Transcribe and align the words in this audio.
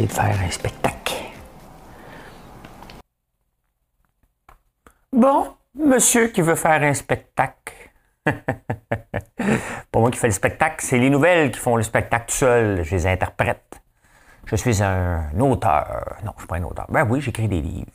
Essayer 0.00 0.06
de 0.06 0.12
faire 0.12 0.46
un 0.46 0.50
spectacle. 0.50 1.14
Bon, 5.12 5.54
monsieur 5.74 6.28
qui 6.28 6.40
veut 6.40 6.54
faire 6.54 6.82
un 6.82 6.94
spectacle. 6.94 7.74
Pour 9.90 10.02
moi 10.02 10.10
qui 10.10 10.18
fais 10.18 10.28
le 10.28 10.32
spectacle, 10.32 10.76
c'est 10.84 10.98
les 10.98 11.10
nouvelles 11.10 11.50
qui 11.50 11.58
font 11.58 11.76
le 11.76 11.82
spectacle 11.82 12.26
tout 12.28 12.36
seul. 12.36 12.84
Je 12.84 12.94
les 12.94 13.06
interprète. 13.06 13.80
Je 14.46 14.56
suis 14.56 14.82
un 14.82 15.38
auteur. 15.38 16.16
Non, 16.24 16.32
je 16.32 16.36
ne 16.36 16.40
suis 16.40 16.46
pas 16.46 16.56
un 16.56 16.64
auteur. 16.64 16.86
Ben 16.88 17.06
oui, 17.08 17.20
j'écris 17.20 17.48
des 17.48 17.60
livres. 17.60 17.90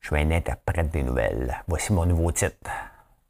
Je 0.00 0.08
suis 0.08 0.16
un 0.16 0.30
interprète 0.30 0.90
des 0.90 1.02
nouvelles. 1.02 1.62
Voici 1.66 1.92
mon 1.92 2.06
nouveau 2.06 2.30
titre. 2.32 2.70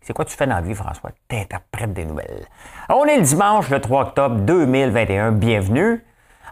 C'est 0.00 0.12
quoi 0.12 0.25
tu 0.25 0.36
fais 0.36 0.47
dans 0.47 0.56
la 0.56 0.61
vie, 0.61 0.75
François? 0.75 1.11
T'interprètes 1.28 1.92
des 1.92 2.05
nouvelles. 2.05 2.47
On 2.88 3.05
est 3.05 3.16
le 3.16 3.22
dimanche, 3.22 3.70
le 3.70 3.80
3 3.80 4.02
octobre 4.09 4.36
2021. 4.36 5.33
Bienvenue 5.33 6.05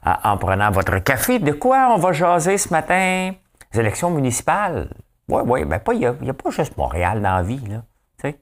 en 0.04 0.36
prenant 0.36 0.70
votre 0.70 0.98
café. 0.98 1.38
De 1.38 1.52
quoi 1.52 1.92
on 1.94 1.98
va 1.98 2.12
jaser 2.12 2.58
ce 2.58 2.70
matin? 2.70 3.32
Les 3.72 3.80
élections 3.80 4.10
municipales. 4.10 4.88
Oui, 5.28 5.42
oui, 5.46 5.64
ben 5.64 5.78
pas, 5.78 5.92
il 5.92 6.00
n'y 6.00 6.06
a, 6.06 6.34
pas 6.34 6.50
juste 6.50 6.76
Montréal 6.76 7.20
dans 7.20 7.36
la 7.36 7.42
vie, 7.42 7.60
là. 7.68 7.82
Tu 8.18 8.30
sais. 8.30 8.38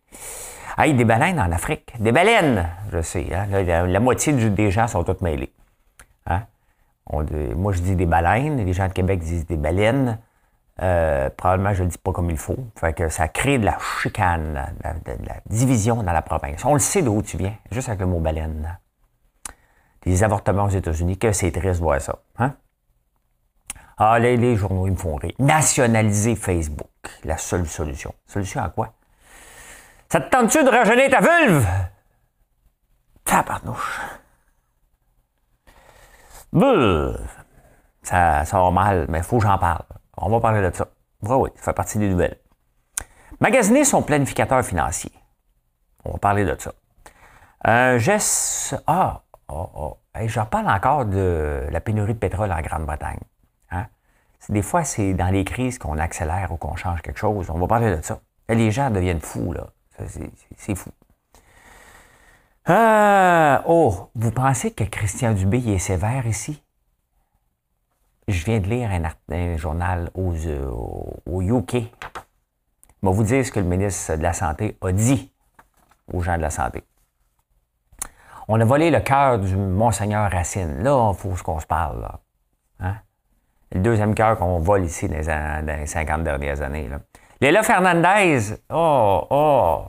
Hey, 0.78 0.94
des 0.94 1.05
baleines 1.05 1.41
en 1.41 1.50
Afrique. 1.50 1.92
Des 1.98 2.12
baleines, 2.12 2.69
je 2.92 3.03
sais. 3.03 3.27
Hein? 3.34 3.47
La, 3.86 4.00
moitié 4.00 4.33
des 4.33 4.70
gens 4.70 4.86
sont 4.86 5.03
toutes 5.03 5.20
mêlés. 5.20 5.53
Hein? 6.27 6.42
moi, 7.56 7.72
je 7.72 7.81
dis 7.81 7.97
des 7.97 8.06
baleines. 8.06 8.64
Les 8.64 8.72
gens 8.72 8.86
de 8.86 8.92
Québec 8.92 9.20
disent 9.20 9.47
des 9.47 9.56
baleines. 9.56 10.19
Euh, 10.83 11.31
probablement, 11.31 11.72
je 11.72 11.81
ne 11.81 11.84
le 11.86 11.92
dis 11.92 11.98
pas 11.98 12.12
comme 12.12 12.31
il 12.31 12.36
faut. 12.36 12.59
Fait 12.78 12.92
que 12.92 13.09
ça 13.09 13.28
crée 13.28 13.59
de 13.59 13.64
la 13.64 13.78
chicane, 14.03 14.75
de, 15.06 15.27
la 15.27 15.36
division 15.47 16.03
dans 16.03 16.12
la 16.12 16.22
province. 16.22 16.64
On 16.64 16.75
le 16.75 16.81
sait 16.81 17.03
d'où 17.03 17.22
tu 17.22 17.38
viens, 17.38 17.55
juste 17.72 17.88
avec 17.88 18.00
le 18.00 18.06
mot 18.06 18.20
baleine 18.20 18.78
les 20.07 20.23
avortements 20.23 20.65
aux 20.65 20.71
États-Unis, 20.71 21.19
que 21.19 21.33
c'est 21.33 21.51
triste 21.51 21.81
de 21.81 21.85
voir 21.85 22.01
ça. 22.01 22.19
Hein? 22.39 22.55
Ah, 23.99 24.19
les, 24.19 24.57
journaux, 24.57 24.87
ils 24.87 24.93
me 24.93 24.97
font 24.97 25.17
rire. 25.17 25.35
Nationaliser 25.39 26.37
Facebook, 26.37 26.91
la 27.25 27.37
seule 27.37 27.67
solution. 27.67 28.15
Solution 28.27 28.62
à 28.62 28.69
quoi? 28.69 28.93
Ça 30.09 30.21
te 30.21 30.31
tente-tu 30.31 30.62
de 30.62 30.69
rajeunir 30.69 31.11
ta 31.11 31.21
vulve? 31.21 31.67
Tabarnouche. 33.25 34.01
Buh. 36.53 37.17
Ça, 38.03 38.45
va 38.53 38.71
mal, 38.71 39.07
mais 39.09 39.19
il 39.19 39.25
faut 39.25 39.39
que 39.39 39.45
j'en 39.45 39.59
parle. 39.59 39.83
On 40.17 40.31
va 40.31 40.41
parler 40.41 40.62
de 40.62 40.75
ça. 40.75 40.87
Oui, 41.23 41.34
oui, 41.34 41.51
ça 41.57 41.65
fait 41.65 41.73
partie 41.73 41.99
des 41.99 42.09
nouvelles. 42.09 42.39
Magasiner 43.41 43.84
son 43.84 44.03
planificateur 44.03 44.65
financier. 44.65 45.11
On 46.05 46.12
va 46.12 46.19
parler 46.19 46.45
de 46.45 46.55
ça. 46.59 46.73
Un 47.65 47.99
geste. 47.99 48.77
Ah, 48.87 49.23
Oh, 49.48 49.70
oh. 49.75 49.97
J'en 50.27 50.47
parle 50.47 50.69
encore 50.69 51.05
de 51.05 51.66
la 51.70 51.80
pénurie 51.80 52.14
de 52.14 52.19
pétrole 52.19 52.50
en 52.50 52.61
Grande-Bretagne. 52.61 53.20
Hein? 53.70 53.86
Des 54.48 54.62
fois, 54.62 54.84
c'est 54.84 55.14
dans 55.14 55.28
les 55.28 55.44
crises 55.44 55.78
qu'on 55.78 55.98
accélère 55.98 56.53
ou 56.53 56.56
qu'on 56.56 56.77
change 56.77 57.03
quelque 57.03 57.19
chose. 57.19 57.50
On 57.50 57.58
va 57.58 57.66
parler 57.66 57.97
de 57.97 58.03
ça. 58.03 58.20
les 58.48 58.71
gens 58.71 58.91
deviennent 58.91 59.21
fous, 59.21 59.53
là. 59.53 59.66
C'est 60.56 60.75
fou. 60.75 60.91
Euh, 62.69 63.59
oh, 63.66 64.10
vous 64.15 64.32
pensez 64.32 64.72
que 64.72 64.84
Christian 64.84 65.32
Dubé 65.32 65.59
est 65.69 65.78
sévère 65.78 66.26
ici? 66.26 66.62
Je 68.28 68.44
viens 68.44 68.59
de 68.59 68.66
lire 68.66 68.91
un, 68.91 69.56
journal 69.56 70.10
euh, 70.19 70.71
au 71.26 71.42
UK. 71.42 71.75
Je 71.75 73.09
vais 73.09 73.15
vous 73.15 73.22
dire 73.22 73.47
ce 73.47 73.53
que 73.53 73.60
le 73.60 73.66
ministre 73.66 74.16
de 74.16 74.22
la 74.22 74.32
Santé 74.32 74.76
a 74.82 74.91
dit 74.91 75.32
aux 76.12 76.22
gens 76.22 76.37
de 76.37 76.42
la 76.42 76.50
santé. 76.50 76.82
On 78.49 78.61
a 78.61 78.65
volé 78.65 78.91
le 78.91 79.01
cœur 79.01 79.39
du 79.39 79.57
Monseigneur 79.57 80.31
Racine. 80.31 80.83
Là, 80.83 81.12
il 81.12 81.17
faut 81.17 81.31
qu'on 81.43 81.59
se 81.59 81.67
parle. 81.67 82.01
Là. 82.03 82.21
Hein? 82.81 82.97
Le 83.73 83.81
deuxième 83.81 84.15
cœur 84.15 84.39
qu'on 84.39 84.61
vole 84.61 84.84
ici 84.84 85.09
dans 85.09 85.67
les, 85.67 85.87
50 85.87 86.23
dernières 86.23 86.62
années. 86.62 86.89
Léla 87.41 87.62
Fernandez, 87.62 88.55
oh, 88.71 89.27
oh. 89.31 89.84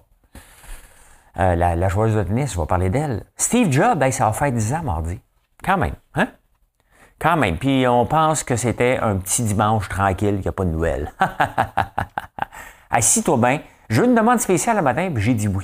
Euh, 1.40 1.56
la, 1.56 1.88
joueuse 1.88 2.16
de 2.16 2.24
tennis, 2.24 2.54
je 2.54 2.60
vais 2.60 2.66
parler 2.66 2.90
d'elle. 2.90 3.24
Steve 3.36 3.72
Jobs, 3.72 4.10
ça 4.10 4.26
va 4.26 4.34
faire 4.34 4.52
10 4.52 4.74
ans 4.74 4.84
mardi. 4.84 5.20
Quand 5.64 5.78
même, 5.78 5.94
hein? 6.16 6.30
Quand 7.20 7.38
même. 7.38 7.58
Puis 7.58 7.88
on 7.88 8.08
pense 8.08 8.44
que 8.44 8.56
c'était 8.56 8.98
un 8.98 9.18
petit 9.18 9.44
dimanche 9.44 9.88
tranquille, 9.88 10.36
qu'il 10.36 10.42
n'y 10.42 10.48
a 10.48 10.52
pas 10.52 10.66
de 10.66 10.72
nouvelles. 10.72 11.14
Assis-toi 12.90 13.38
bien. 13.38 13.62
J'ai 13.90 14.04
une 14.04 14.16
demande 14.16 14.40
spéciale 14.40 14.78
le 14.78 14.82
matin, 14.82 15.12
puis 15.14 15.24
j'ai 15.24 15.34
dit 15.36 15.48
oui. 15.48 15.64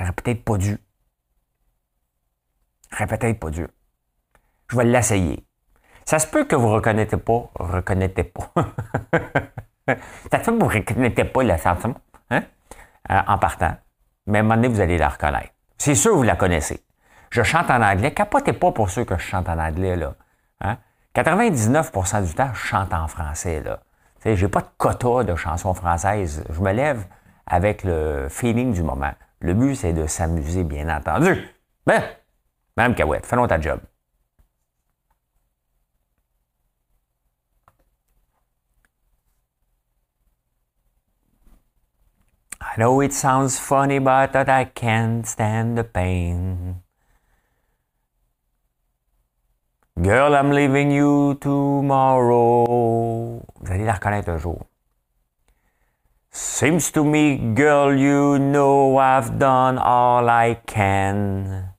Aurait 0.00 0.12
peut-être 0.12 0.44
pas 0.44 0.56
dû. 0.56 0.78
aurait 2.92 3.06
peut-être 3.06 3.40
pas 3.40 3.50
dû. 3.50 3.66
Je 4.70 4.76
vais 4.76 4.84
l'essayer. 4.84 5.44
Ça 6.04 6.18
se 6.18 6.26
peut 6.26 6.44
que 6.44 6.56
vous 6.56 6.68
ne 6.68 6.74
reconnaissez 6.74 7.16
pas, 7.16 7.50
reconnaissez 7.54 8.24
pas. 8.24 8.50
ça 10.30 10.42
se 10.42 10.50
peut 10.50 10.58
que 10.58 10.62
vous 10.62 10.70
ne 10.70 10.74
reconnaissez 10.74 11.24
pas 11.24 11.42
la 11.42 11.58
chanson 11.58 11.94
hein? 12.30 12.42
Euh, 13.10 13.20
en 13.26 13.38
partant. 13.38 13.76
Mais 14.26 14.38
à 14.38 14.40
un 14.40 14.44
moment 14.44 14.56
donné, 14.56 14.68
vous 14.68 14.80
allez 14.80 14.98
la 14.98 15.08
reconnaître. 15.08 15.52
C'est 15.76 15.94
sûr 15.94 16.12
que 16.12 16.16
vous 16.16 16.22
la 16.22 16.36
connaissez. 16.36 16.84
Je 17.30 17.42
chante 17.42 17.70
en 17.70 17.82
anglais. 17.82 18.12
Capotez 18.12 18.52
pas 18.52 18.72
pour 18.72 18.90
ceux 18.90 19.04
que 19.04 19.16
je 19.16 19.22
chante 19.22 19.48
en 19.48 19.58
anglais. 19.58 19.96
Là. 19.96 20.14
Hein? 20.60 20.78
99% 21.14 22.26
du 22.26 22.34
temps, 22.34 22.50
je 22.52 22.58
chante 22.58 22.92
en 22.92 23.08
français. 23.08 23.62
Je 24.24 24.30
n'ai 24.30 24.48
pas 24.50 24.60
de 24.60 24.68
quota 24.76 25.24
de 25.24 25.34
chansons 25.34 25.74
françaises. 25.74 26.44
Je 26.48 26.60
me 26.60 26.72
lève 26.72 27.06
avec 27.46 27.84
le 27.84 28.28
feeling 28.28 28.72
du 28.72 28.82
moment. 28.82 29.12
Le 29.40 29.54
but, 29.54 29.76
c'est 29.76 29.92
de 29.92 30.06
s'amuser, 30.06 30.64
bien 30.64 30.88
entendu. 30.88 31.48
Ben, 31.86 32.02
Mme 32.76 32.94
Cahouette, 32.94 33.26
fais 33.26 33.36
ta 33.48 33.60
job. 33.60 33.80
I 42.60 42.76
know 42.76 43.00
it 43.00 43.12
sounds 43.12 43.58
funny, 43.58 43.98
but 43.98 44.36
I 44.36 44.64
can't 44.64 45.26
stand 45.26 45.76
the 45.76 45.84
pain. 45.84 46.82
Girl, 50.00 50.34
I'm 50.34 50.52
leaving 50.52 50.92
you 50.92 51.34
tomorrow. 51.40 52.66
Vous 53.60 53.72
allez 53.72 53.84
la 53.84 53.94
reconnaître 53.94 54.30
un 54.30 54.38
jour. 54.38 54.64
Seems 56.38 56.92
to 56.92 57.02
me, 57.02 57.36
girl, 57.52 57.92
you 57.98 58.38
know 58.38 58.96
I've 58.96 59.40
done 59.40 59.76
all 59.76 60.30
I 60.30 60.54
can. 60.54 61.70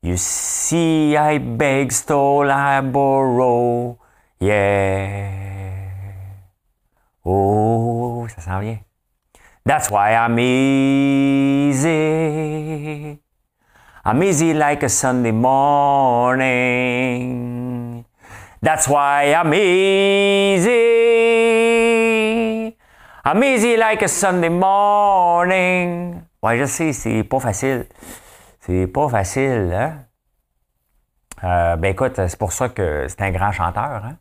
You 0.00 0.16
see, 0.16 1.14
I 1.14 1.36
beg, 1.36 1.92
stole, 1.92 2.50
I 2.50 2.80
borrow, 2.80 3.98
yeah. 4.40 5.76
Oh, 7.22 8.26
ça 8.34 8.40
sent 8.40 8.60
bien. 8.60 8.78
That's 9.66 9.90
why 9.90 10.14
I'm 10.14 10.38
easy. 10.38 11.90
I'm 14.06 14.22
easy 14.22 14.54
like 14.54 14.82
a 14.82 14.88
Sunday 14.88 15.32
morning. 15.32 16.46
That's 18.62 18.88
why 18.88 19.34
I'm 19.34 19.52
easy. 19.52 20.86
I'm 23.28 23.42
easy 23.42 23.76
like 23.76 24.04
a 24.04 24.08
Sunday 24.08 24.48
morning. 24.48 26.22
Ouais, 26.40 26.58
je 26.58 26.64
sais, 26.66 26.92
c'est 26.92 27.24
pas 27.24 27.40
facile. 27.40 27.86
C'est 28.60 28.86
pas 28.86 29.08
facile, 29.08 29.72
hein? 29.74 30.04
Euh, 31.42 31.74
ben 31.74 31.90
écoute, 31.90 32.14
c'est 32.14 32.38
pour 32.38 32.52
ça 32.52 32.68
que 32.68 33.08
c'est 33.08 33.20
un 33.22 33.32
grand 33.32 33.50
chanteur, 33.50 34.04
hein? 34.04 34.16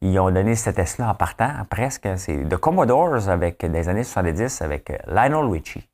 Ils 0.00 0.18
ont 0.18 0.32
donné 0.32 0.56
cette 0.56 0.74
test-là 0.74 1.10
en 1.10 1.14
partant, 1.14 1.52
presque. 1.70 2.08
C'est 2.16 2.48
The 2.48 2.56
Commodores 2.56 3.28
avec 3.28 3.64
des 3.64 3.88
années 3.88 4.02
70 4.02 4.60
avec 4.60 4.92
Lionel 5.06 5.48
Richie. 5.48 5.88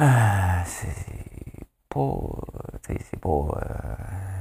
Euh, 0.00 0.04
c'est 0.64 1.66
pas. 1.90 2.16
C'est 2.86 3.20
pas. 3.20 3.28
Euh, 3.28 4.37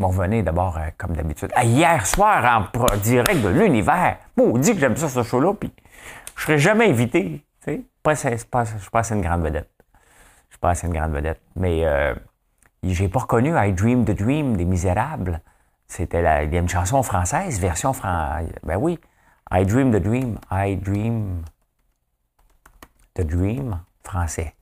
m'en 0.00 0.08
revenez 0.08 0.42
d'abord, 0.42 0.78
euh, 0.78 0.88
comme 0.96 1.14
d'habitude. 1.14 1.52
hier 1.62 2.06
soir, 2.06 2.68
en 2.74 2.96
direct 2.96 3.42
de 3.42 3.48
l'univers. 3.48 4.18
Bon, 4.36 4.52
on 4.54 4.58
dit 4.58 4.72
que 4.74 4.80
j'aime 4.80 4.96
ça, 4.96 5.08
ce 5.08 5.22
show-là, 5.22 5.54
puis 5.54 5.72
je 6.36 6.42
serais 6.42 6.58
jamais 6.58 6.88
invité. 6.88 7.44
Pas, 8.02 8.14
pas, 8.50 8.64
je 8.64 8.78
suis 8.78 8.90
pas 8.90 9.00
assez 9.00 9.14
une 9.14 9.20
grande 9.20 9.42
vedette. 9.42 9.70
Je 10.48 10.56
pense 10.56 10.72
que 10.72 10.78
c'est 10.80 10.86
une 10.86 10.94
grande 10.94 11.12
vedette. 11.12 11.40
Mais 11.54 11.84
euh, 11.84 12.14
j'ai 12.82 13.08
pas 13.08 13.20
reconnu 13.20 13.52
I 13.54 13.72
Dream 13.72 14.04
the 14.04 14.12
Dream 14.12 14.56
des 14.56 14.64
Misérables. 14.64 15.40
C'était 15.86 16.22
la, 16.22 16.44
une 16.44 16.68
chanson 16.68 17.02
française, 17.02 17.60
version 17.60 17.92
française. 17.92 18.52
Ben 18.62 18.76
oui. 18.76 18.98
I 19.52 19.66
Dream 19.66 19.92
the 19.92 20.02
Dream. 20.02 20.38
I 20.50 20.76
Dream 20.76 21.42
the 23.14 23.22
Dream 23.22 23.80
français. 24.02 24.54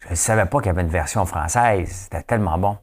Je 0.00 0.10
ne 0.10 0.14
savais 0.14 0.46
pas 0.46 0.58
qu'il 0.58 0.66
y 0.66 0.70
avait 0.70 0.82
une 0.82 0.88
version 0.88 1.24
française. 1.24 1.88
C'était 1.90 2.22
tellement 2.22 2.58
bon. 2.58 2.76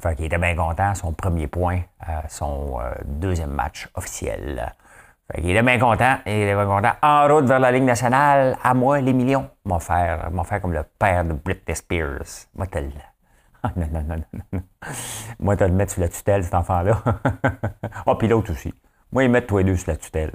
Fait 0.00 0.14
qu'il 0.14 0.26
était 0.26 0.38
bien 0.38 0.54
content, 0.54 0.94
son 0.94 1.12
premier 1.12 1.48
point, 1.48 1.80
son 2.28 2.78
euh, 2.80 2.92
deuxième 3.04 3.50
match 3.50 3.88
officiel. 3.94 4.74
Fait 5.32 5.40
qu'il 5.40 5.50
était 5.50 5.62
bien 5.62 5.78
content, 5.78 6.18
il 6.26 6.32
était 6.32 6.54
bien 6.54 6.66
content. 6.66 6.92
En 7.02 7.26
route 7.26 7.46
vers 7.46 7.58
la 7.58 7.72
Ligue 7.72 7.82
nationale, 7.82 8.56
à 8.62 8.74
moi, 8.74 9.00
les 9.00 9.12
millions. 9.12 9.50
Mon 9.64 9.78
frère, 9.78 10.30
mon 10.30 10.44
frère 10.44 10.60
comme 10.60 10.72
le 10.72 10.84
père 10.98 11.24
de 11.24 11.32
Britney 11.32 11.74
Spears. 11.74 12.46
Moi, 12.54 12.66
ah, 13.62 13.72
non, 13.76 13.88
non, 13.92 14.02
non, 14.02 14.22
non. 14.52 14.62
Moi, 15.40 15.56
tu 15.56 15.64
le 15.64 15.72
mettre 15.72 15.92
sur 15.92 16.00
la 16.00 16.08
tutelle, 16.08 16.44
cet 16.44 16.54
enfant-là. 16.54 17.02
Ah, 18.06 18.14
puis 18.14 18.28
l'autre 18.28 18.52
aussi. 18.52 18.72
Moi, 19.12 19.24
ils 19.24 19.30
mettent 19.30 19.46
tous 19.46 19.58
les 19.58 19.64
deux 19.64 19.76
sur 19.76 19.90
la 19.90 19.96
tutelle. 19.96 20.32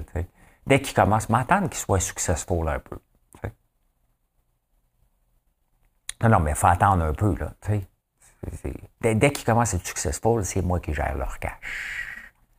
Dès 0.66 0.80
qu'il 0.80 0.94
commence, 0.94 1.28
m'attendre 1.28 1.68
qu'il 1.68 1.78
soit 1.78 2.00
successful 2.00 2.68
un 2.68 2.78
peu. 2.78 2.98
Non, 6.22 6.30
non, 6.30 6.40
mais 6.40 6.52
il 6.52 6.56
faut 6.56 6.66
attendre 6.66 7.04
un 7.04 7.12
peu, 7.12 7.34
là. 7.38 7.52
Dès, 9.00 9.14
dès 9.14 9.32
qu'il 9.32 9.44
commence 9.44 9.74
à 9.74 9.76
être 9.76 9.86
successful, 9.86 10.44
c'est 10.44 10.62
moi 10.62 10.80
qui 10.80 10.94
gère 10.94 11.16
leur 11.16 11.38
cash. 11.38 11.52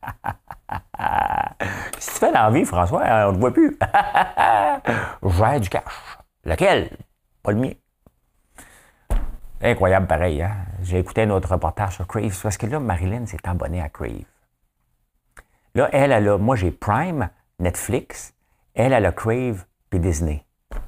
si 1.98 2.10
tu 2.10 2.18
fais 2.18 2.32
l'envie, 2.32 2.64
François, 2.64 3.02
on 3.28 3.32
ne 3.32 3.36
te 3.36 3.40
voit 3.40 3.52
plus. 3.52 3.76
Gère 5.22 5.60
du 5.60 5.68
cash. 5.68 6.18
Lequel? 6.44 6.96
Pas 7.42 7.52
le 7.52 7.58
mien. 7.58 7.72
Incroyable 9.60 10.06
pareil. 10.06 10.42
Hein? 10.42 10.56
J'ai 10.82 10.98
écouté 10.98 11.26
notre 11.26 11.50
reportage 11.50 11.94
sur 11.94 12.06
Crave 12.06 12.38
parce 12.40 12.56
que 12.56 12.66
là, 12.66 12.78
Marilyn 12.78 13.26
s'est 13.26 13.48
abonnée 13.48 13.82
à 13.82 13.88
Crave. 13.88 14.24
Là, 15.74 15.88
elle, 15.92 16.12
elle 16.12 16.28
a, 16.28 16.38
moi 16.38 16.56
j'ai 16.56 16.70
Prime, 16.70 17.28
Netflix, 17.58 18.34
elle, 18.74 18.92
elle 18.92 19.06
a 19.06 19.12
Crave 19.12 19.64
puis 19.90 20.00
Disney. 20.00 20.44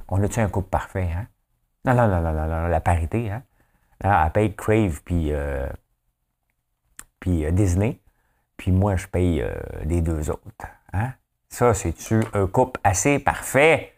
On 0.09 0.23
a-tu 0.23 0.41
un 0.41 0.49
couple 0.49 0.69
parfait, 0.69 1.11
hein? 1.15 1.27
Non, 1.85 1.95
non, 1.95 2.09
non, 2.09 2.21
non, 2.21 2.47
non, 2.47 2.67
la 2.69 2.81
parité, 2.81 3.31
hein? 3.31 3.43
Elle 4.01 4.31
paye 4.33 4.55
Crave 4.55 5.03
puis, 5.05 5.33
euh, 5.33 5.69
euh, 7.27 7.51
Disney, 7.51 8.01
puis 8.57 8.73
moi, 8.73 8.97
je 8.97 9.07
paye 9.07 9.43
euh, 9.43 9.55
les 9.85 10.01
deux 10.01 10.31
autres. 10.31 10.67
Hein? 10.93 11.13
Ça, 11.49 11.75
c'est-tu 11.75 12.23
un 12.33 12.47
couple 12.47 12.81
assez 12.85 13.19
parfait? 13.19 13.95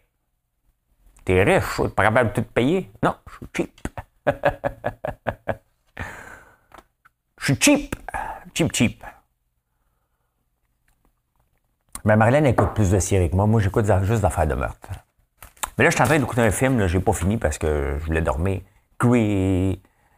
T'es 1.25 1.43
riche, 1.43 1.77
t'es 1.77 1.89
pas 1.89 2.03
capable 2.03 2.33
de 2.33 2.41
tout 2.41 2.47
payer? 2.47 2.91
Non, 3.03 3.15
je 3.27 3.35
suis 3.35 3.47
cheap. 3.55 3.87
Je 7.41 7.45
suis 7.45 7.59
cheap. 7.59 7.95
Cheap, 8.53 8.71
cheap. 8.71 9.03
Mais 12.05 12.15
Marlène 12.15 12.45
écoute 12.45 12.73
plus 12.73 12.91
de 12.91 12.99
séries 12.99 13.29
que 13.29 13.35
moi. 13.35 13.45
Moi, 13.45 13.61
j'écoute 13.61 13.85
juste 14.03 14.21
d'affaires 14.21 14.47
de 14.47 14.55
meurtre. 14.55 14.89
Mais 15.77 15.83
là, 15.83 15.89
je 15.89 15.95
suis 15.95 16.03
en 16.03 16.07
train 16.07 16.19
d'écouter 16.19 16.41
un 16.41 16.51
film. 16.51 16.85
Je 16.87 16.97
n'ai 16.97 17.03
pas 17.03 17.13
fini 17.13 17.37
parce 17.37 17.57
que 17.57 17.97
je 17.99 18.05
voulais 18.05 18.21
dormir. 18.21 18.61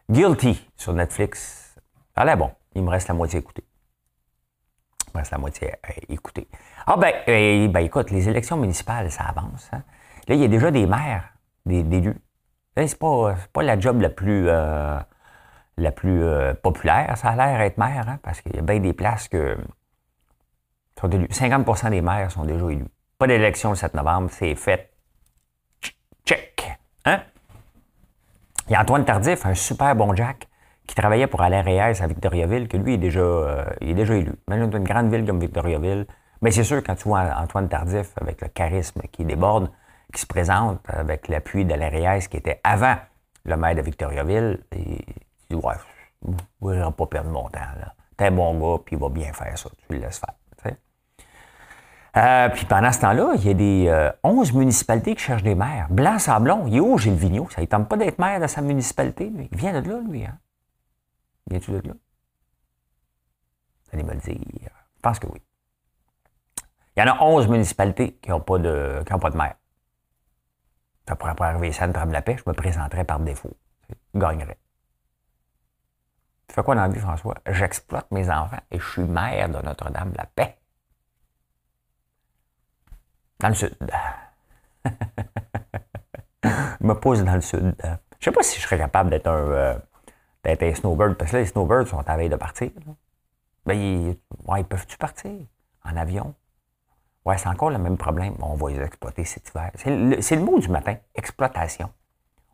Guilty 0.10 0.70
sur 0.76 0.94
Netflix. 0.94 1.76
Allez, 2.16 2.36
bon. 2.36 2.52
Il 2.76 2.84
me 2.84 2.90
reste 2.90 3.08
la 3.08 3.14
moitié 3.14 3.38
à 3.38 3.40
écouter. 3.40 3.64
Il 5.08 5.12
me 5.14 5.20
reste 5.20 5.32
la 5.32 5.38
moitié 5.38 5.72
à 5.84 5.90
écouter. 6.10 6.48
Ah, 6.88 6.98
ben, 6.98 7.14
eh, 7.28 7.68
ben 7.68 7.80
écoute, 7.82 8.12
les 8.12 8.28
élections 8.28 8.58
municipales, 8.58 9.12
ça 9.12 9.24
avance. 9.24 9.70
Hein. 9.72 9.84
Là, 10.28 10.36
il 10.36 10.42
y 10.42 10.46
a 10.46 10.48
déjà 10.48 10.72
des 10.72 10.86
maires, 10.86 11.34
des 11.66 11.80
élus 11.80 12.16
c'est 12.76 13.00
pas, 13.00 13.36
pas 13.52 13.64
la 13.64 13.80
job 13.80 14.02
la 14.02 14.10
plus, 14.10 14.50
euh, 14.50 15.00
euh, 15.80 16.54
populaire, 16.56 17.18
ça 17.18 17.30
a 17.30 17.36
l'air 17.36 17.62
être 17.62 17.78
maire, 17.78 18.06
hein, 18.08 18.20
parce 18.24 18.42
qu'il 18.42 18.56
y 18.56 18.60
a 18.60 18.62
bien 18.62 18.80
des 18.80 18.94
places 18.94 19.28
que 19.28 19.58
sont 21.00 21.10
élus. 21.10 21.28
50% 21.28 21.90
des 21.90 22.02
maires 22.02 22.32
sont 22.32 22.46
déjà 22.46 22.70
élus. 22.70 22.88
Pas 23.18 23.28
d'élection 23.28 23.72
le 23.72 23.76
7 23.76 23.94
novembre, 23.94 24.30
c'est 24.32 24.56
fait. 24.56 24.92
Check. 26.26 26.78
Hein? 27.06 27.22
Il 28.68 28.74
y 28.74 28.76
a 28.76 28.82
Antoine 28.82 29.06
Tardif, 29.06 29.46
un 29.46 29.56
super 29.56 29.96
bon 29.96 30.16
Jack, 30.16 30.48
qui 30.88 30.96
travaillait 30.96 31.28
pour 31.28 31.42
Alain 31.42 31.62
Reyes 31.62 32.02
à 32.02 32.08
Victoriaville, 32.08 32.68
que 32.68 32.78
lui 32.78 32.96
est 32.96 32.98
déjà, 32.98 33.20
euh, 33.20 33.66
il 33.82 33.90
est 33.90 33.94
déjà 33.96 34.16
élu. 34.16 34.32
Dans 34.48 34.56
une 34.56 34.84
grande 34.84 35.12
ville 35.12 35.26
comme 35.26 35.40
Victoriaville. 35.40 36.06
Mais 36.42 36.52
c'est 36.52 36.64
sûr, 36.64 36.84
quand 36.84 36.96
tu 36.96 37.08
vois 37.08 37.34
Antoine 37.38 37.70
Tardif 37.70 38.12
avec 38.20 38.42
le 38.42 38.48
charisme 38.50 39.02
qui 39.12 39.26
déborde, 39.26 39.70
qui 40.14 40.22
se 40.22 40.28
présente 40.28 40.82
avec 40.88 41.28
l'appui 41.28 41.66
de 41.66 41.74
l'ARS 41.74 42.28
qui 42.30 42.38
était 42.38 42.60
avant 42.64 42.96
le 43.46 43.58
maire 43.58 43.76
de 43.76 43.82
Victoriaville. 43.82 44.60
Et 44.72 44.98
tu 45.06 45.16
dis, 45.50 45.56
ouais, 45.56 45.76
je 46.24 46.68
ne 46.68 46.90
pas 46.92 47.06
perdre 47.08 47.32
mon 47.32 47.50
temps. 47.50 47.60
T'es 48.16 48.26
un 48.26 48.32
bon 48.32 48.60
gars, 48.60 48.82
puis 48.86 48.96
il 48.96 49.02
va 49.02 49.10
bien 49.10 49.34
faire 49.34 49.58
ça. 49.58 49.70
Tu 49.88 49.96
le 49.96 50.02
laisses 50.02 50.20
faire. 50.20 50.36
Euh, 52.16 52.50
puis 52.50 52.66
pendant 52.66 52.92
ce 52.92 53.00
temps-là, 53.02 53.34
il 53.36 53.46
y 53.46 53.50
a 53.50 53.54
des 53.54 54.14
11 54.24 54.52
euh, 54.52 54.58
municipalités 54.58 55.16
qui 55.16 55.24
cherchent 55.24 55.44
des 55.44 55.56
maires. 55.56 55.88
Blanc-Sablon, 55.90 56.68
il 56.68 56.78
est 56.78 56.80
où 56.80 56.98
Gilles 56.98 57.16
Vigneault? 57.16 57.50
Ça 57.50 57.62
ne 57.62 57.66
tente 57.66 57.90
pas 57.90 57.98
d'être 57.98 58.20
maire 58.20 58.40
de 58.40 58.48
sa 58.48 58.62
municipalité. 58.62 59.30
Lui. 59.30 59.50
Il 59.52 59.58
vient 59.58 59.82
de 59.82 59.90
là, 59.90 60.00
lui. 60.00 60.24
Hein? 60.24 60.38
Viens-tu 61.50 61.72
de 61.72 61.88
là? 61.88 61.94
Allez 63.92 64.04
me 64.04 64.14
le 64.14 64.20
dire. 64.20 64.38
Je 64.96 65.02
pense 65.02 65.20
que 65.20 65.28
oui. 65.28 65.42
Il 66.96 67.00
y 67.00 67.10
en 67.10 67.14
a 67.14 67.24
11 67.24 67.48
municipalités 67.48 68.14
qui 68.22 68.30
n'ont 68.30 68.40
pas, 68.40 68.60
de, 68.60 69.04
qui 69.06 69.20
pas 69.20 69.30
de 69.30 69.38
maire. 69.38 69.56
Ça 71.08 71.16
pourrait 71.16 71.36
pas 71.36 71.48
arriver 71.48 71.72
ça 71.72 71.88
de 71.88 71.94
la 71.94 72.22
paix, 72.22 72.38
je 72.38 72.50
me 72.50 72.54
présenterais 72.54 73.04
par 73.04 73.20
défaut. 73.20 73.56
Je 73.90 74.20
gagnerais. 74.20 74.58
Tu 76.48 76.56
fais 76.56 76.64
quoi 76.64 76.76
dans 76.76 76.82
la 76.82 76.88
vie, 76.88 77.00
François? 77.00 77.36
J'exploite 77.50 78.10
mes 78.12 78.30
enfants 78.30 78.60
et 78.72 78.80
je 78.80 78.86
suis 78.88 79.04
maire 79.04 79.50
de 79.50 79.60
Notre-Dame-de-la-Paix. 79.62 80.58
Dans 83.44 83.50
le 83.50 83.56
sud. 83.56 83.76
me 86.80 86.94
pose 86.94 87.26
dans 87.26 87.36
le 87.36 87.42
sud. 87.42 87.76
Je 88.20 88.24
sais 88.24 88.32
pas 88.32 88.42
si 88.42 88.58
je 88.58 88.66
serais 88.66 88.78
capable 88.78 89.10
d'être 89.10 89.28
un, 89.28 89.52
euh, 89.52 89.78
d'être 90.46 90.64
un 90.64 90.74
snowbird, 90.74 91.18
parce 91.18 91.32
que 91.32 91.36
là, 91.36 91.42
les 91.42 91.48
snowbirds 91.48 91.90
sont 91.90 92.00
à 92.08 92.16
veille 92.16 92.30
de 92.30 92.38
partir. 92.38 92.72
Ben, 93.66 93.74
ils, 93.74 94.18
ouais, 94.48 94.64
peuvent-tu 94.64 94.98
partir 94.98 95.32
en 95.84 95.98
avion? 95.98 96.34
Ouais, 97.26 97.38
c'est 97.38 97.50
encore 97.50 97.70
le 97.70 97.80
même 97.80 97.98
problème. 97.98 98.34
On 98.42 98.56
va 98.56 98.70
les 98.70 98.82
exploiter 98.82 99.26
cet 99.26 99.50
hiver. 99.50 99.72
C'est 99.76 99.94
le, 99.94 100.22
c'est 100.22 100.38
le 100.38 100.44
mot 100.44 100.58
du 100.58 100.70
matin, 100.70 100.96
exploitation. 101.14 101.92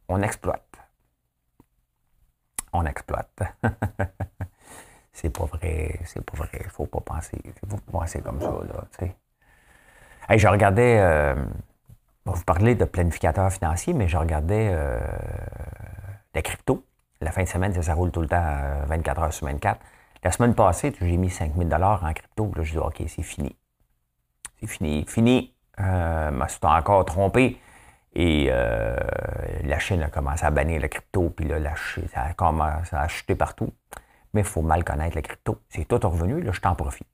On 0.08 0.24
exploite. 0.24 0.76
On 2.74 2.84
exploite. 2.88 3.44
c'est 5.14 5.30
pas 5.30 5.46
vrai, 5.46 6.00
c'est 6.06 6.26
pas 6.26 6.38
vrai. 6.38 6.66
Faut 6.70 6.88
pas 6.88 7.02
penser, 7.02 7.40
faut 7.70 7.78
pas 7.78 7.92
penser 8.00 8.22
comme 8.24 8.42
ça, 8.42 8.48
là, 8.48 8.88
tu 8.98 9.06
sais. 9.06 9.16
Je 10.38 10.48
regardais, 10.48 11.00
euh, 11.00 11.36
vous 12.26 12.44
parler 12.44 12.76
de 12.76 12.86
planificateur 12.86 13.52
financier, 13.52 13.94
mais 13.94 14.08
je 14.08 14.18
regardais 14.18 14.70
euh, 14.72 15.00
la 16.36 16.42
crypto. 16.42 16.84
La 17.22 17.32
fin 17.32 17.44
de 17.44 17.48
semaine, 17.48 17.80
ça, 17.82 17.94
roule 17.94 18.12
tout 18.12 18.22
le 18.22 18.28
temps 18.28 18.42
euh, 18.42 18.86
24 18.88 19.22
heures 19.22 19.34
sur 19.34 19.48
24. 19.48 19.80
La 20.24 20.32
semaine 20.32 20.54
passée, 20.54 20.94
j'ai 21.02 21.18
mis 21.18 21.30
5000 21.30 21.68
dollars 21.68 22.04
en 22.04 22.14
crypto. 22.14 22.52
Là, 22.56 22.64
je 22.64 22.72
dis, 22.72 22.78
OK, 22.78 23.02
c'est 23.08 23.24
fini. 23.24 23.56
C'est 24.60 24.68
fini. 24.68 25.06
Fini. 25.08 25.54
Euh, 25.80 26.32
me 26.32 26.48
suis 26.48 26.60
encore 26.64 27.06
trompé. 27.06 27.60
Et 28.14 28.48
euh, 28.50 28.98
la 29.64 29.80
Chine 29.80 30.02
a 30.02 30.10
commencé 30.10 30.46
à 30.46 30.52
bannir 30.52 30.82
la 30.82 30.90
crypto, 30.90 31.30
puis 31.30 31.48
là, 31.48 31.58
ça 32.12 32.22
a 32.22 32.34
commencé 32.34 32.96
à 32.96 33.08
chuter 33.08 33.36
partout. 33.36 33.72
Mais 34.34 34.42
il 34.42 34.48
faut 34.48 34.62
mal 34.62 34.84
connaître 34.84 35.16
la 35.16 35.22
crypto. 35.22 35.60
C'est 35.70 35.88
tout 35.88 36.00
revenu, 36.08 36.42
là, 36.42 36.52
je 36.52 36.60
t'en 36.60 36.76
profite. 36.76 37.08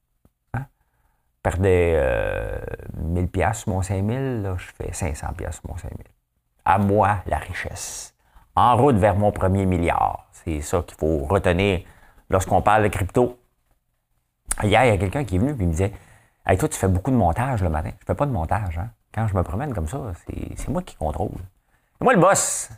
Je 1.45 1.51
perdais 1.51 1.93
euh, 1.95 2.57
1000 2.97 3.27
pièces 3.27 3.67
mon 3.67 3.83
5000, 3.83 4.41
là, 4.41 4.55
je 4.57 4.65
fais 4.65 4.91
500 4.91 5.33
pièces 5.37 5.61
mon 5.63 5.77
5000. 5.77 5.95
À 6.65 6.79
moi, 6.79 7.17
la 7.27 7.37
richesse. 7.37 8.15
En 8.55 8.75
route 8.75 8.95
vers 8.95 9.15
mon 9.15 9.31
premier 9.31 9.67
milliard. 9.67 10.27
C'est 10.31 10.61
ça 10.61 10.81
qu'il 10.81 10.97
faut 10.97 11.19
retenir 11.25 11.81
lorsqu'on 12.31 12.63
parle 12.63 12.81
de 12.81 12.87
crypto. 12.87 13.37
Hier, 14.63 14.85
il 14.85 14.87
y 14.87 14.91
a 14.91 14.97
quelqu'un 14.97 15.23
qui 15.23 15.35
est 15.35 15.37
venu 15.37 15.51
et 15.51 15.53
me 15.53 15.71
disait 15.71 15.93
Hey, 16.47 16.57
toi, 16.57 16.67
tu 16.67 16.79
fais 16.79 16.87
beaucoup 16.87 17.11
de 17.11 17.15
montage 17.15 17.61
le 17.61 17.69
matin. 17.69 17.91
Je 17.99 18.05
fais 18.07 18.15
pas 18.15 18.25
de 18.25 18.31
montage, 18.31 18.79
hein. 18.79 18.89
Quand 19.13 19.27
je 19.27 19.35
me 19.35 19.43
promène 19.43 19.71
comme 19.71 19.87
ça, 19.87 19.99
c'est, 20.25 20.67
moi 20.69 20.81
qui 20.81 20.95
contrôle. 20.95 21.29
C'est 21.99 22.03
moi 22.03 22.15
le 22.15 22.19
boss. 22.19 22.71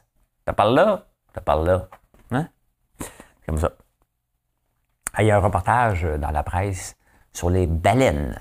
Tu 0.46 0.54
parles 0.54 0.76
là, 0.76 1.06
tu 1.34 1.40
parles 1.40 1.66
là. 1.66 1.88
Hein? 2.32 2.50
Comme 3.48 3.60
ça. 3.60 3.72
Il 5.20 5.26
y 5.26 5.32
a 5.32 5.38
un 5.38 5.40
reportage 5.40 6.04
dans 6.04 6.32
la 6.32 6.44
presse 6.44 6.98
sur 7.32 7.50
les 7.50 7.66
baleines. 7.66 8.38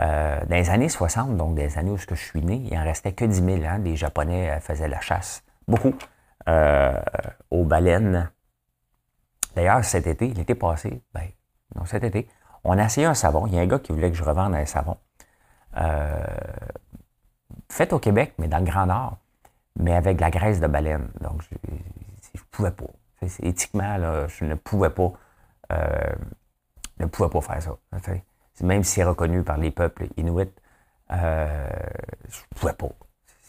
Euh, 0.00 0.40
dans 0.46 0.56
les 0.56 0.70
années 0.70 0.88
60, 0.88 1.36
donc 1.36 1.54
des 1.54 1.76
années 1.76 1.90
où 1.90 1.98
je 1.98 2.14
suis 2.14 2.42
né, 2.42 2.62
il 2.70 2.78
en 2.78 2.84
restait 2.84 3.12
que 3.12 3.24
10 3.24 3.44
000. 3.44 3.64
Hein, 3.64 3.78
les 3.78 3.96
Japonais 3.96 4.50
euh, 4.50 4.60
faisaient 4.60 4.88
la 4.88 5.00
chasse. 5.00 5.42
Beaucoup. 5.68 5.94
Euh, 6.48 6.98
aux 7.50 7.64
baleines. 7.64 8.30
D'ailleurs, 9.54 9.84
cet 9.84 10.06
été, 10.06 10.28
l'été 10.28 10.54
passé, 10.54 11.02
ben, 11.12 11.28
non, 11.74 11.84
cet 11.84 12.02
été, 12.04 12.28
on 12.64 12.78
a 12.78 12.84
essayé 12.84 13.06
un 13.06 13.14
savon. 13.14 13.46
Il 13.46 13.54
y 13.54 13.58
a 13.58 13.60
un 13.60 13.66
gars 13.66 13.78
qui 13.78 13.92
voulait 13.92 14.10
que 14.10 14.16
je 14.16 14.24
revende 14.24 14.54
un 14.54 14.64
savon. 14.64 14.96
Fait 17.68 17.92
au 17.92 17.98
Québec, 17.98 18.34
mais 18.38 18.48
dans 18.48 18.58
le 18.58 18.64
Grand 18.64 18.86
Nord, 18.86 19.18
mais 19.76 19.94
avec 19.94 20.16
de 20.16 20.22
la 20.22 20.30
graisse 20.30 20.60
de 20.60 20.66
baleine. 20.66 21.08
Donc, 21.20 21.42
je 21.42 21.56
ne 21.68 22.40
pouvais 22.50 22.70
pas. 22.70 22.86
Éthiquement, 23.42 24.26
je 24.28 24.44
ne 24.44 24.54
pouvais 24.54 24.90
pas, 24.90 25.12
ne 26.98 27.06
pouvais 27.06 27.28
pas 27.28 27.40
faire 27.40 27.62
ça. 27.62 27.76
Même 28.62 28.84
si 28.84 28.96
c'est 28.96 29.04
reconnu 29.04 29.42
par 29.42 29.58
les 29.58 29.70
peuples 29.70 30.06
inuits, 30.16 30.52
euh, 31.12 31.68
je 32.28 32.38
ne 32.38 32.58
pouvais 32.58 32.72
pas. 32.72 32.88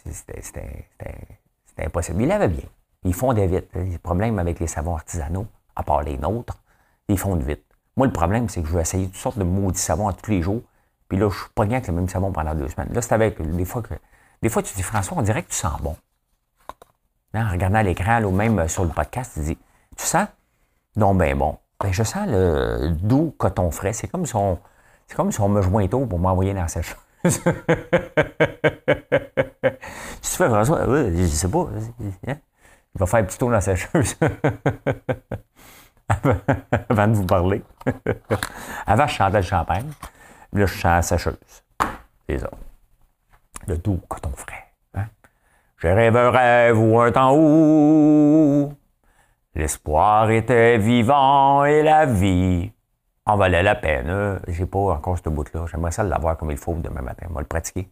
C'était, 0.10 0.88
impossible. 1.78 2.22
Ils 2.22 2.28
l'avaient 2.28 2.48
bien. 2.48 2.66
Ils 3.04 3.14
fondent 3.14 3.40
vite. 3.40 3.68
Les 3.74 3.98
problèmes 3.98 4.40
avec 4.40 4.60
les 4.60 4.68
savons 4.68 4.96
artisanaux, 4.96 5.48
à 5.76 5.84
part 5.84 6.02
les 6.02 6.18
nôtres, 6.18 6.62
ils 7.08 7.18
fondent 7.18 7.44
vite. 7.44 7.64
Moi, 7.98 8.08
le 8.08 8.14
problème, 8.14 8.48
c'est 8.50 8.62
que 8.62 8.68
je 8.68 8.74
veux 8.74 8.82
essayer 8.82 9.08
toutes 9.08 9.16
sortes 9.16 9.38
de 9.38 9.44
maudits 9.44 9.80
savons 9.80 10.08
à 10.08 10.14
tous 10.14 10.32
les 10.32 10.42
jours. 10.42 10.62
Puis 11.08 11.18
là, 11.18 11.30
je 11.30 11.38
suis 11.38 11.50
pas 11.54 11.66
bien 11.66 11.78
avec 11.78 11.88
le 11.88 11.94
même 11.94 12.08
savon 12.08 12.32
pendant 12.32 12.56
deux 12.56 12.70
semaines. 12.70 12.94
Là, 12.94 13.02
c'est 13.02 13.14
avec 13.14 13.42
des 13.42 13.66
fois 13.66 13.82
que. 13.82 13.96
Des 14.42 14.50
fois, 14.50 14.64
tu 14.64 14.74
dis, 14.76 14.82
François, 14.82 15.18
on 15.18 15.22
dirait 15.22 15.44
que 15.44 15.50
tu 15.50 15.56
sens 15.56 15.80
bon. 15.82 15.96
En 17.34 17.50
regardant 17.50 17.82
l'écran, 17.82 18.24
ou 18.24 18.32
même 18.32 18.68
sur 18.68 18.84
le 18.84 18.90
podcast, 18.90 19.34
tu 19.34 19.42
dis, 19.42 19.58
tu 19.98 20.06
sens? 20.06 20.28
Non, 20.96 21.14
ben 21.16 21.38
bon. 21.38 21.58
Ben, 21.80 21.92
je 21.92 22.04
sens 22.04 22.28
le 22.28 22.90
doux 22.90 23.34
coton 23.38 23.72
frais. 23.72 23.94
C'est 23.94 24.08
comme 24.08 24.26
si 24.26 24.36
on, 24.36 24.60
c'est 25.12 25.18
comme 25.18 25.30
si 25.30 25.42
on 25.42 25.50
me 25.50 25.62
joint 25.62 25.86
tôt 25.90 26.06
pour 26.06 26.20
m'envoyer 26.20 26.54
dans 26.54 26.62
la 26.62 26.70
sécheuse. 26.70 26.96
tu 27.22 27.32
fais 30.22 30.48
François? 30.48 30.88
Oui, 30.88 31.18
je 31.18 31.26
sais 31.26 31.50
pas. 31.50 31.68
Hein? 32.28 32.38
Il 32.96 33.00
va 33.00 33.06
faire 33.06 33.20
un 33.20 33.26
petit 33.26 33.38
dans 33.38 33.50
la 33.50 33.60
sécheuse. 33.60 34.16
Avant 36.88 37.08
de 37.10 37.14
vous 37.14 37.26
parler. 37.26 37.62
Avant, 38.88 39.06
je 39.06 39.14
chantais 39.14 39.40
le 39.40 39.44
champagne. 39.44 39.92
Là, 40.54 40.66
je 40.66 40.74
chante 40.74 40.94
la 40.94 41.02
sécheuse. 41.02 41.36
C'est 42.30 42.38
ça. 42.38 42.50
Le 43.68 43.78
doux 43.80 44.00
coton 44.08 44.32
frais. 44.34 44.72
Hein? 44.94 45.08
Je 45.76 45.90
rêve 45.90 46.16
un 46.16 46.32
rêve 46.32 46.80
ou 46.80 47.02
un 47.02 47.12
temps 47.12 47.36
où 47.36 48.74
l'espoir 49.56 50.32
était 50.32 50.78
vivant 50.78 51.66
et 51.66 51.84
la 51.84 52.06
vie 52.06 52.72
en 53.32 53.38
valait 53.38 53.64
la 53.64 53.76
peine. 53.76 54.40
J'ai 54.48 54.66
pas 54.66 54.80
encore 54.80 55.18
ce 55.18 55.30
bout-là. 55.30 55.66
J'aimerais 55.72 55.92
ça 55.92 56.04
l'avoir 56.04 56.38
comme 56.38 56.52
il 56.52 56.58
faut 56.58 56.74
demain 56.76 57.02
matin. 57.02 57.28
On 57.30 57.34
va 57.34 57.42
le 57.42 57.48
pratiquer. 57.48 57.90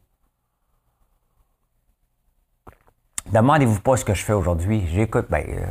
Demandez-vous 3.32 3.80
pas 3.80 3.96
ce 3.96 4.04
que 4.04 4.14
je 4.14 4.24
fais 4.24 4.34
aujourd'hui. 4.34 4.86
J'écoute, 4.88 5.28
ben, 5.30 5.46
euh, 5.48 5.66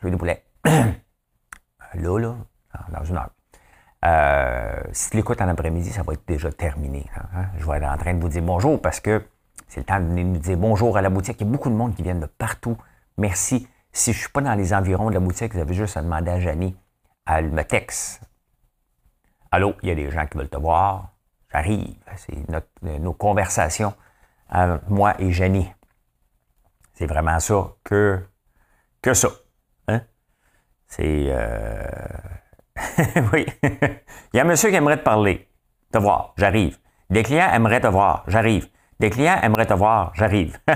je 0.00 0.04
vais 0.04 0.10
des 0.10 0.16
poulets. 0.16 0.42
là, 0.64 0.92
là, 1.94 2.36
dans 2.92 3.04
une 3.04 3.16
heure. 3.16 3.30
Euh, 4.04 4.82
si 4.90 5.10
tu 5.10 5.16
l'écoutes 5.16 5.40
en 5.40 5.48
après-midi, 5.48 5.90
ça 5.90 6.02
va 6.02 6.14
être 6.14 6.26
déjà 6.26 6.50
terminé. 6.50 7.06
Hein? 7.14 7.46
Je 7.58 7.66
vais 7.66 7.76
être 7.76 7.88
en 7.88 7.96
train 7.96 8.14
de 8.14 8.20
vous 8.20 8.28
dire 8.28 8.42
bonjour 8.42 8.80
parce 8.80 8.98
que 8.98 9.22
c'est 9.68 9.80
le 9.80 9.86
temps 9.86 10.00
de 10.00 10.06
venir 10.06 10.24
nous 10.24 10.38
dire 10.38 10.56
bonjour 10.56 10.96
à 10.96 11.02
la 11.02 11.10
boutique. 11.10 11.36
Il 11.40 11.46
y 11.46 11.48
a 11.48 11.52
beaucoup 11.52 11.70
de 11.70 11.74
monde 11.74 11.94
qui 11.94 12.02
viennent 12.02 12.20
de 12.20 12.26
partout. 12.26 12.76
Merci. 13.16 13.68
Si 13.92 14.12
je 14.12 14.18
ne 14.18 14.20
suis 14.22 14.32
pas 14.32 14.40
dans 14.40 14.54
les 14.54 14.74
environs 14.74 15.08
de 15.08 15.14
la 15.14 15.20
boutique, 15.20 15.54
vous 15.54 15.60
avez 15.60 15.74
juste 15.74 15.96
à 15.96 16.02
demander 16.02 16.32
à 16.32 16.40
Janie. 16.40 16.74
Elle 17.26 17.50
me 17.50 17.62
texte. 17.62 18.31
Allô, 19.54 19.74
il 19.82 19.90
y 19.90 19.92
a 19.92 19.94
des 19.94 20.10
gens 20.10 20.26
qui 20.26 20.38
veulent 20.38 20.48
te 20.48 20.56
voir. 20.56 21.10
J'arrive. 21.52 21.94
C'est 22.16 22.34
nos 22.98 23.12
conversations, 23.12 23.92
euh, 24.54 24.78
moi 24.88 25.14
et 25.18 25.30
Janie. 25.30 25.70
C'est 26.94 27.04
vraiment 27.04 27.38
ça 27.38 27.74
que, 27.84 28.18
que 29.02 29.12
ça. 29.12 29.28
Hein? 29.88 30.00
C'est. 30.86 31.26
Euh... 31.28 31.84
oui. 33.34 33.44
Il 34.32 34.38
y 34.38 34.40
a 34.40 34.42
un 34.42 34.46
monsieur 34.46 34.70
qui 34.70 34.76
aimerait 34.76 34.96
te 34.96 35.02
parler, 35.02 35.46
te 35.92 35.98
voir, 35.98 36.32
j'arrive. 36.38 36.78
Des 37.10 37.22
clients 37.22 37.52
aimeraient 37.52 37.82
te 37.82 37.88
voir, 37.88 38.24
j'arrive. 38.28 38.68
Des 39.00 39.10
clients 39.10 39.38
aimeraient 39.42 39.66
te 39.66 39.74
voir, 39.74 40.12
j'arrive. 40.14 40.58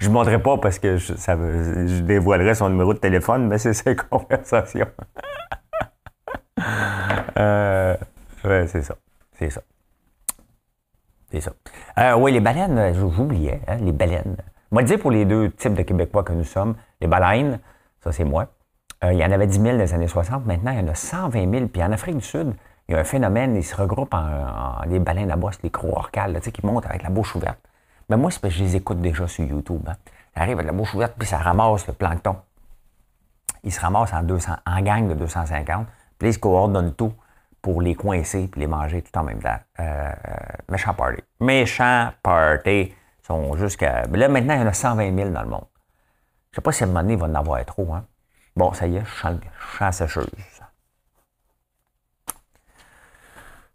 je 0.00 0.08
ne 0.08 0.12
montrerai 0.12 0.40
pas 0.40 0.56
parce 0.58 0.78
que 0.78 0.98
je, 0.98 1.14
ça, 1.14 1.34
je 1.34 2.00
dévoilerai 2.02 2.54
son 2.54 2.68
numéro 2.68 2.94
de 2.94 3.00
téléphone, 3.00 3.48
mais 3.48 3.58
c'est 3.58 3.74
sa 3.74 3.92
conversation. 3.96 4.86
Euh, 7.36 7.96
ouais, 8.44 8.66
c'est 8.66 8.82
ça. 8.82 8.96
C'est 9.38 9.50
ça. 9.50 9.60
C'est 11.30 11.40
ça. 11.40 11.52
Euh, 11.98 12.14
oui, 12.14 12.32
les 12.32 12.40
baleines, 12.40 12.94
j'oubliais, 12.94 13.60
hein, 13.66 13.76
les 13.76 13.92
baleines. 13.92 14.36
Moi, 14.70 14.82
dire 14.82 14.98
pour 14.98 15.10
les 15.10 15.24
deux 15.24 15.50
types 15.50 15.74
de 15.74 15.82
Québécois 15.82 16.22
que 16.22 16.32
nous 16.32 16.44
sommes, 16.44 16.76
les 17.00 17.06
baleines, 17.06 17.60
ça 18.02 18.12
c'est 18.12 18.24
moi. 18.24 18.48
Euh, 19.02 19.12
il 19.12 19.18
y 19.18 19.24
en 19.24 19.30
avait 19.30 19.46
10 19.46 19.60
000 19.60 19.76
dans 19.76 19.82
les 19.82 19.94
années 19.94 20.08
60, 20.08 20.46
maintenant 20.46 20.70
il 20.70 20.78
y 20.78 20.82
en 20.82 20.88
a 20.88 20.94
120 20.94 21.50
000. 21.50 21.66
Puis 21.68 21.82
en 21.82 21.92
Afrique 21.92 22.16
du 22.16 22.24
Sud, 22.24 22.54
il 22.88 22.92
y 22.92 22.94
a 22.96 23.00
un 23.00 23.04
phénomène, 23.04 23.56
ils 23.56 23.64
se 23.64 23.76
regroupent 23.76 24.14
en, 24.14 24.86
des 24.86 24.98
baleines 24.98 25.30
à 25.30 25.36
bosse, 25.36 25.58
les 25.62 25.70
crocs-orcales, 25.70 26.40
qui 26.40 26.64
montent 26.64 26.86
avec 26.86 27.02
la 27.02 27.10
bouche 27.10 27.34
ouverte. 27.34 27.58
Mais 28.08 28.16
moi, 28.16 28.30
c'est 28.30 28.40
parce 28.40 28.52
que 28.54 28.60
je 28.60 28.64
les 28.64 28.76
écoute 28.76 29.00
déjà 29.00 29.26
sur 29.26 29.44
YouTube. 29.44 29.82
Hein. 29.88 29.94
Ils 30.36 30.42
arrivent 30.42 30.58
avec 30.58 30.66
la 30.66 30.72
bouche 30.72 30.94
ouverte, 30.94 31.14
puis 31.18 31.26
ça 31.26 31.38
ramasse 31.38 31.86
le 31.86 31.94
plancton. 31.94 32.36
Ils 33.62 33.72
se 33.72 33.80
ramassent 33.80 34.12
en, 34.12 34.22
200, 34.22 34.52
en 34.66 34.80
gang 34.82 35.08
de 35.08 35.14
250, 35.14 35.86
puis 36.24 36.30
ils 36.30 36.34
se 36.34 36.38
coordonnent 36.38 36.94
tout 36.94 37.12
pour 37.60 37.82
les 37.82 37.94
coincer 37.94 38.48
puis 38.48 38.62
les 38.62 38.66
manger 38.66 39.02
tout 39.02 39.18
en 39.18 39.24
même 39.24 39.42
temps. 39.42 39.58
Euh, 39.78 40.10
méchant 40.70 40.94
party. 40.94 41.22
Méchant 41.38 42.12
party. 42.22 42.94
Sont 43.22 43.56
jusqu'à. 43.56 44.04
Là, 44.06 44.28
maintenant, 44.28 44.54
il 44.54 44.60
y 44.60 44.62
en 44.62 44.66
a 44.66 44.72
120 44.72 45.14
000 45.14 45.30
dans 45.30 45.42
le 45.42 45.48
monde. 45.48 45.66
Je 46.50 46.52
ne 46.52 46.54
sais 46.56 46.60
pas 46.62 46.72
si 46.72 46.82
à 46.82 46.86
un 46.86 46.88
moment 46.88 47.00
donné, 47.00 47.14
il 47.14 47.18
va 47.18 47.26
en 47.26 47.34
avoir 47.34 47.62
trop. 47.66 47.92
Hein. 47.92 48.06
Bon, 48.56 48.72
ça 48.72 48.86
y 48.86 48.96
est, 48.96 49.04
je 49.04 49.28
je 49.80 49.92
sécheuse. 49.92 50.26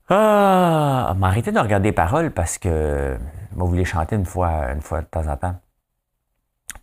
Ah, 0.10 1.14
m'arrêter 1.18 1.52
de 1.52 1.60
regarder 1.60 1.90
les 1.90 1.96
paroles 1.96 2.32
parce 2.32 2.58
que 2.58 3.16
moi, 3.56 3.66
vous 3.66 3.70
voulez 3.70 3.86
chanter 3.86 4.16
une 4.16 4.26
fois, 4.26 4.72
une 4.74 4.82
fois 4.82 5.02
de 5.02 5.06
temps 5.06 5.28
en 5.28 5.38
temps. 5.38 5.56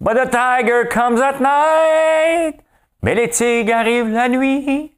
But 0.00 0.14
the 0.14 0.30
tiger 0.30 0.88
comes 0.88 1.20
at 1.20 1.40
night. 1.40 2.60
Mais 3.02 3.14
les 3.14 3.28
tigres 3.30 3.74
arrivent 3.74 4.10
la 4.10 4.28
nuit. 4.28 4.95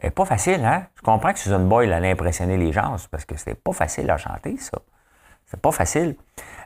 C'est 0.00 0.10
pas 0.10 0.24
facile, 0.24 0.64
hein? 0.64 0.86
Je 0.96 1.02
comprends 1.02 1.32
que 1.32 1.38
Susan 1.38 1.60
Boyle 1.60 1.92
allait 1.92 2.12
impressionner 2.12 2.56
les 2.56 2.72
gens 2.72 2.96
parce 3.10 3.24
que 3.24 3.36
c'était 3.36 3.54
pas 3.54 3.72
facile 3.72 4.10
à 4.10 4.16
chanter, 4.16 4.56
ça. 4.56 4.78
C'est 5.46 5.60
pas 5.60 5.72
facile. 5.72 6.16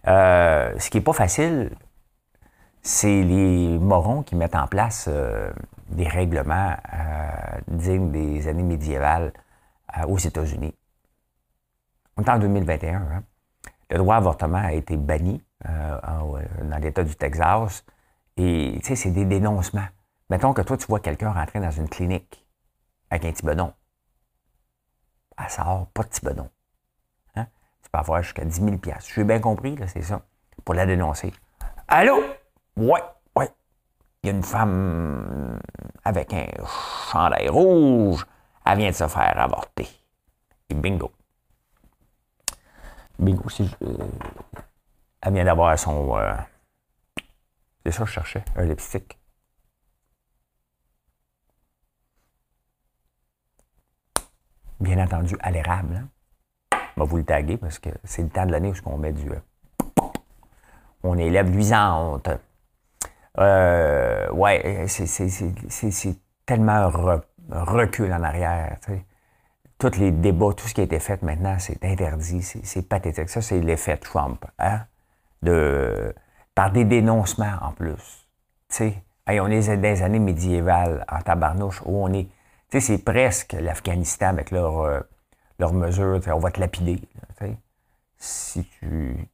Euh, 0.07 0.79
ce 0.79 0.91
qui 0.91 0.99
est 0.99 1.01
pas 1.01 1.13
facile, 1.15 1.71
c'est 2.83 3.23
les 3.23 3.79
morons 3.79 4.23
qui 4.23 4.37
mettent 4.37 4.55
en 4.55 4.67
place 4.67 5.07
euh, 5.09 5.51
des 5.89 6.07
règlements 6.07 6.77
euh, 6.93 7.29
dignes 7.67 8.13
des 8.13 8.47
années 8.47 8.63
médiévales 8.63 9.33
aux 10.07 10.19
États-Unis. 10.19 10.75
On 12.17 12.23
est 12.23 12.31
en 12.31 12.39
2021. 12.39 12.95
Hein? 12.95 13.23
Le 13.91 13.99
droit 13.99 14.17
à 14.17 14.19
l'avortement 14.19 14.59
a 14.59 14.73
été 14.73 14.97
banni 14.97 15.43
dans 15.65 16.79
l'État 16.81 17.05
du 17.05 17.15
Texas. 17.15 17.85
Et 18.37 18.79
tu 18.83 18.89
sais, 18.89 18.97
c'est 18.97 19.11
des 19.11 19.25
dénoncements. 19.25 19.87
Mettons 20.31 20.53
que 20.53 20.63
toi, 20.63 20.77
tu 20.77 20.87
vois 20.87 21.01
quelqu'un 21.01 21.31
rentrer 21.31 21.61
dans 21.61 21.71
une 21.71 21.89
clinique 21.89 22.44
avec 23.15 23.25
un 23.25 23.33
petit 23.33 23.47
bedon. 23.47 23.73
Elle 25.39 25.49
sort 25.49 25.87
pas 25.95 26.03
de 26.03 26.09
petit 26.09 26.25
bedon. 26.25 26.51
Hein? 27.37 27.47
Tu 27.83 27.91
peux 27.91 27.99
avoir 27.99 28.23
jusqu'à 28.23 28.45
10 28.45 28.55
000 28.57 28.77
J'ai 29.15 29.25
bien 29.25 29.41
compris, 29.41 29.77
là, 29.77 29.87
c'est 29.87 30.03
ça. 30.03 30.23
Pour 30.65 30.75
la 30.75 30.87
dénoncer. 30.87 31.33
Allô? 31.89 32.23
Ouais, 32.77 33.03
ouais. 33.37 33.51
Il 34.23 34.27
y 34.27 34.31
a 34.31 34.33
une 34.33 34.43
femme 34.43 35.61
avec 36.05 36.33
un 36.33 36.47
chandail 37.13 37.49
rouge. 37.49 38.27
Elle 38.65 38.79
vient 38.79 38.91
de 38.91 38.95
se 38.95 39.07
faire 39.07 39.39
avorter. 39.39 39.89
Et 40.71 40.75
bingo. 40.75 41.13
Bingo, 43.19 43.49
si 43.49 43.67
je, 43.67 43.77
euh, 43.87 44.09
elle 45.21 45.35
vient 45.35 45.45
d'avoir 45.45 45.79
son. 45.79 46.17
Euh, 46.17 46.35
c'est 47.85 47.93
ça 47.93 48.03
que 48.05 48.09
je 48.09 48.15
cherchais, 48.15 48.45
un 48.57 48.65
lipstick. 48.65 49.19
Bien 54.85 55.03
entendu, 55.03 55.35
à 55.41 55.51
l'érable. 55.51 55.97
Hein? 55.97 56.79
On 56.99 57.01
va 57.01 57.07
vous 57.07 57.17
le 57.17 57.25
taguer 57.25 57.57
parce 57.57 57.79
que 57.79 57.89
c'est 58.05 58.21
le 58.23 58.29
temps 58.29 58.45
de 58.45 58.53
l'année 58.53 58.71
où 58.71 58.91
on 58.91 58.99
met 58.99 59.13
du. 59.13 59.31
Euh, 59.31 59.41
on 61.03 61.17
élève 61.17 61.51
luisante. 61.51 62.29
Euh, 63.39 64.31
ouais, 64.31 64.85
c'est 64.87 66.17
tellement 66.45 66.91
recul 67.51 68.13
en 68.13 68.23
arrière. 68.23 68.77
Tous 69.79 69.97
les 69.97 70.11
débats, 70.11 70.53
tout 70.55 70.69
ce 70.69 70.75
qui 70.75 70.83
a 70.83 70.85
été 70.85 70.99
fait 70.99 71.23
maintenant, 71.23 71.57
c'est 71.59 71.83
interdit, 71.83 72.43
c'est 72.43 72.87
pathétique. 72.87 73.31
Ça, 73.31 73.41
c'est 73.41 73.61
l'effet 73.61 73.97
Trump. 73.97 74.45
Hein? 74.59 74.83
De, 75.43 76.15
par 76.55 76.71
des 76.73 76.85
dénoncements 76.85 77.57
en 77.63 77.73
plus. 77.73 78.29
on 79.29 79.51
est 79.51 79.67
dans 79.67 79.81
des 79.81 80.03
années 80.03 80.19
médiévales 80.19 81.07
en 81.11 81.23
tabarnouche 81.23 81.81
où 81.87 82.05
on 82.05 82.13
est. 82.13 82.29
C'est 82.81 83.05
presque 83.05 83.53
l'Afghanistan 83.53 84.29
avec 84.29 84.51
leurs 84.51 84.81
euh, 84.81 85.01
leur 85.59 85.73
mesures. 85.73 86.21
On 86.29 86.39
va 86.39 86.51
te 86.51 86.61
lapider. 86.61 87.01
si 88.17 88.65
tu, 88.65 89.29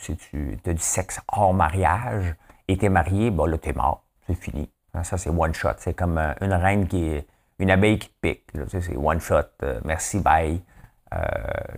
si 0.00 0.16
tu 0.16 0.58
as 0.66 0.72
du 0.72 0.82
sexe 0.82 1.20
hors 1.28 1.54
mariage 1.54 2.34
et 2.68 2.76
t'es 2.76 2.88
marié, 2.88 3.30
bon 3.30 3.46
là, 3.46 3.58
t'es 3.58 3.72
mort. 3.72 4.04
C'est 4.26 4.34
fini. 4.34 4.70
Hein, 4.92 5.02
ça, 5.02 5.18
c'est 5.18 5.30
one 5.30 5.54
shot. 5.54 5.74
C'est 5.78 5.94
comme 5.94 6.18
euh, 6.18 6.32
une 6.40 6.52
reine 6.52 6.86
qui 6.86 7.04
est. 7.08 7.26
Une 7.60 7.70
abeille 7.70 8.00
qui 8.00 8.08
te 8.08 8.14
pique. 8.20 8.50
C'est 8.68 8.96
one 8.96 9.20
shot. 9.20 9.46
Euh, 9.62 9.80
merci, 9.84 10.18
bye. 10.18 10.60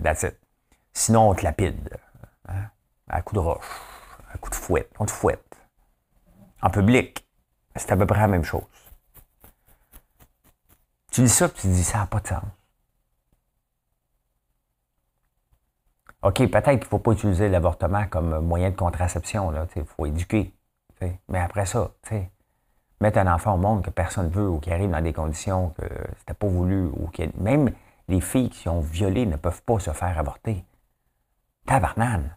that's 0.02 0.23
it. 0.23 0.38
Sinon, 0.94 1.30
on 1.30 1.35
te 1.35 1.44
lapide. 1.44 1.90
Hein, 2.49 2.70
à 3.08 3.20
coup 3.20 3.35
de 3.35 3.40
roche 3.40 3.66
un 4.37 4.38
coup 4.38 4.50
de 4.50 4.54
fouette, 4.54 4.90
on 4.99 5.06
te 5.06 5.11
fouette. 5.11 5.56
En 6.62 6.70
public, 6.70 7.26
c'est 7.75 7.92
à 7.92 7.96
peu 7.96 8.06
près 8.06 8.20
la 8.20 8.28
même 8.28 8.44
chose. 8.44 8.62
Tu 11.16 11.23
dis 11.23 11.30
ça, 11.30 11.49
puis 11.49 11.62
tu 11.62 11.68
dis 11.68 11.82
ça 11.82 12.00
n'a 12.00 12.06
pas 12.06 12.20
de 12.20 12.26
sens. 12.26 12.42
OK, 16.23 16.35
peut-être 16.35 16.68
qu'il 16.68 16.80
ne 16.80 16.85
faut 16.85 16.99
pas 16.99 17.12
utiliser 17.12 17.49
l'avortement 17.49 18.06
comme 18.06 18.40
moyen 18.40 18.68
de 18.68 18.76
contraception. 18.76 19.50
Il 19.76 19.85
faut 19.87 20.04
éduquer. 20.04 20.52
Mais 21.00 21.40
après 21.40 21.64
ça, 21.64 21.90
mettre 23.00 23.16
un 23.16 23.35
enfant 23.35 23.54
au 23.54 23.56
monde 23.56 23.82
que 23.82 23.88
personne 23.88 24.26
ne 24.26 24.30
veut 24.30 24.46
ou 24.46 24.61
qui 24.61 24.70
arrive 24.70 24.90
dans 24.90 25.00
des 25.00 25.14
conditions 25.14 25.70
que 25.70 25.88
c'était 26.18 26.35
pas 26.35 26.49
voulu, 26.49 26.85
ou 26.85 27.08
que 27.11 27.23
même 27.40 27.73
les 28.08 28.20
filles 28.20 28.50
qui 28.50 28.64
sont 28.64 28.80
violées 28.80 29.25
ne 29.25 29.37
peuvent 29.37 29.62
pas 29.62 29.78
se 29.78 29.92
faire 29.92 30.18
avorter. 30.18 30.66
Tabarnane. 31.64 32.37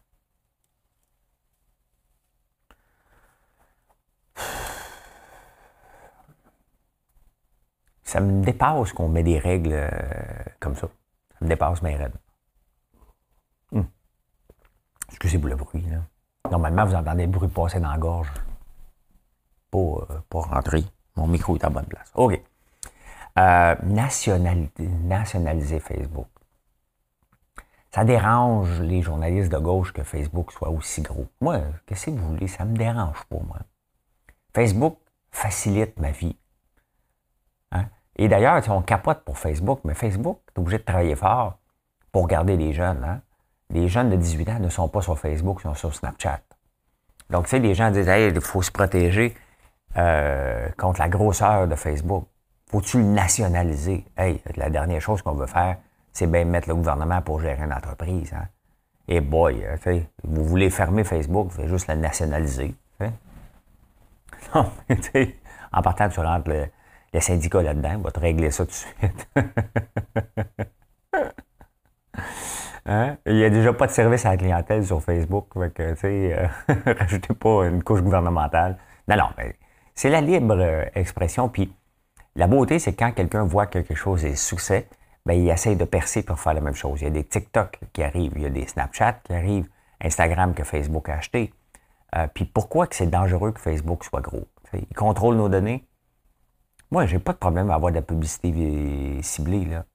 Ça 8.10 8.20
me 8.22 8.44
dépasse 8.44 8.92
qu'on 8.92 9.08
met 9.08 9.22
des 9.22 9.38
règles 9.38 9.74
euh, 9.74 9.88
comme 10.60 10.76
ça. 10.76 10.88
Ça 10.88 11.38
me 11.42 11.48
dépasse 11.48 11.84
mes 11.84 11.96
règles. 11.96 12.18
Hum. 13.72 13.86
Excusez-vous 15.10 15.48
le 15.48 15.56
bruit. 15.56 15.84
Là. 15.84 16.00
Normalement, 16.50 16.86
vous 16.86 16.96
entendez 16.96 17.28
le 17.28 17.32
bruit 17.32 17.50
passer 17.50 17.80
dans 17.80 17.92
la 17.92 18.00
gorge. 18.00 18.32
Pas, 19.70 19.78
euh, 19.78 20.22
rentrer. 20.32 20.84
Mon 21.18 21.28
micro 21.28 21.56
est 21.56 21.64
à 21.64 21.70
bonne 21.70 21.86
place. 21.86 22.12
OK. 22.16 22.42
Euh, 23.38 23.76
nationaliser 23.84 25.80
Facebook. 25.80 26.30
Ça 27.92 28.04
dérange 28.06 28.82
les 28.82 29.04
journalistes 29.04 29.52
de 29.52 29.60
gauche 29.60 29.94
que 29.94 30.02
Facebook 30.02 30.52
soit 30.52 30.70
aussi 30.70 31.04
gros. 31.04 31.28
Moi, 31.42 31.60
qu'est-ce 31.86 32.08
que 32.08 32.12
vous 32.12 32.30
voulez? 32.30 32.48
Ça 32.48 32.66
me 32.66 32.76
dérange 32.76 33.24
pas, 33.30 33.38
moi. 33.38 33.60
Facebook 34.56 34.98
facilite 35.32 36.00
ma 36.00 36.10
vie. 36.10 36.36
Et 38.22 38.28
d'ailleurs, 38.28 38.62
on 38.68 38.82
capote 38.82 39.22
pour 39.24 39.38
Facebook, 39.38 39.80
mais 39.86 39.94
Facebook, 39.94 40.40
tu 40.48 40.56
es 40.56 40.60
obligé 40.60 40.78
de 40.78 40.84
travailler 40.84 41.16
fort 41.16 41.58
pour 42.12 42.28
garder 42.28 42.58
les 42.58 42.74
jeunes. 42.74 43.02
Hein. 43.02 43.22
Les 43.70 43.88
jeunes 43.88 44.10
de 44.10 44.18
18 44.18 44.50
ans 44.50 44.60
ne 44.60 44.68
sont 44.68 44.90
pas 44.90 45.02
sur 45.02 45.18
Facebook, 45.18 45.60
ils 45.62 45.70
sont 45.70 45.74
sur 45.74 45.96
Snapchat. 45.96 46.42
Donc, 47.30 47.46
tu 47.46 47.52
sais, 47.52 47.60
les 47.60 47.74
gens 47.74 47.92
disent, 47.92 48.10
hey, 48.10 48.30
il 48.30 48.42
faut 48.42 48.62
se 48.62 48.72
protéger 48.72 49.38
euh, 49.96 50.68
contre 50.78 51.00
la 51.00 51.08
grosseur 51.08 51.66
de 51.66 51.76
Facebook. 51.76 52.26
Faut-tu 52.70 52.98
le 52.98 53.06
nationaliser? 53.06 54.04
Hey, 54.18 54.42
la 54.58 54.70
dernière 54.70 55.00
chose 55.00 55.22
qu'on 55.22 55.36
veut 55.36 55.48
faire, 55.48 55.78
c'est 56.12 56.28
bien 56.28 56.44
mettre 56.44 56.68
le 56.68 56.76
gouvernement 56.76 57.22
pour 57.22 57.40
gérer 57.40 57.64
une 57.64 57.72
entreprise. 57.72 58.34
Hein. 58.34 58.48
Et 59.08 59.22
boy, 59.22 59.64
euh, 59.64 59.78
tu 59.78 59.84
sais, 59.84 60.10
vous 60.26 60.44
voulez 60.44 60.70
fermer 60.70 61.06
Facebook, 61.06 61.52
vous 61.52 61.70
juste 61.70 61.88
le 61.88 61.96
nationaliser. 61.96 62.76
Non, 64.56 64.72
tu 64.88 64.96
sais, 65.02 65.36
en 65.72 65.82
partant, 65.82 66.08
tu 66.10 66.20
rentres 66.22 66.50
le, 66.50 66.68
le 67.14 67.20
syndicat 67.20 67.62
là-dedans 67.62 68.00
va 68.00 68.12
te 68.12 68.20
régler 68.20 68.52
ça 68.52 68.66
tout 68.66 68.72
de 68.72 68.76
suite. 68.76 69.30
Hein? 72.86 73.18
Il 73.28 73.36
n'y 73.36 73.44
a 73.44 73.52
déjà 73.52 73.72
pas 73.72 73.86
de 73.86 73.92
service 73.92 74.26
à 74.26 74.32
la 74.32 74.38
clientèle 74.38 74.84
sur 74.84 75.00
Facebook. 75.04 75.46
Fait 75.96 76.34
euh, 76.34 76.48
rajoutez 77.00 77.36
pas 77.36 77.68
une 77.68 77.84
couche 77.84 78.02
gouvernementale. 78.02 78.80
Non, 79.08 79.16
non, 79.16 79.30
c'est 79.94 80.10
la 80.10 80.22
libre 80.22 80.58
euh, 80.58 80.86
expression. 80.96 81.50
Puis 81.50 81.72
la 82.36 82.48
beauté, 82.48 82.80
c'est 82.80 82.94
quand 82.94 83.12
quelqu'un 83.12 83.44
voit 83.44 83.68
que 83.68 83.80
quelque 83.80 83.96
chose 83.96 84.26
est 84.26 84.36
succès, 84.36 84.88
ben, 85.26 85.34
il 85.34 85.48
essaie 85.50 85.76
de 85.76 85.86
percer 85.86 86.24
pour 86.24 86.40
faire 86.40 86.54
la 86.54 86.62
même 86.62 86.74
chose. 86.74 87.02
Il 87.02 87.04
y 87.04 87.08
a 87.08 87.12
des 87.12 87.24
TikTok 87.24 87.80
qui 87.94 88.02
arrivent, 88.02 88.34
il 88.36 88.42
y 88.42 88.46
a 88.46 88.50
des 88.50 88.66
Snapchat 88.66 89.20
qui 89.24 89.34
arrivent, 89.34 89.68
Instagram 90.02 90.54
que 90.54 90.64
Facebook 90.64 91.10
a 91.10 91.16
acheté. 91.16 91.54
Euh, 92.16 92.28
puis 92.34 92.46
pourquoi 92.46 92.88
que 92.88 92.96
c'est 92.96 93.08
dangereux 93.08 93.52
que 93.52 93.60
Facebook 93.60 94.04
soit 94.04 94.22
gros? 94.22 94.48
il 94.74 94.96
contrôle 94.96 95.36
nos 95.36 95.50
données, 95.50 95.84
moi, 96.92 97.06
j'ai 97.06 97.20
pas 97.20 97.34
de 97.34 97.38
problème 97.38 97.70
à 97.70 97.76
avoir 97.76 97.92
de 97.92 97.98
la 97.98 98.02
publicité 98.02 99.22
ciblée. 99.22 99.66
Là. 99.66 99.86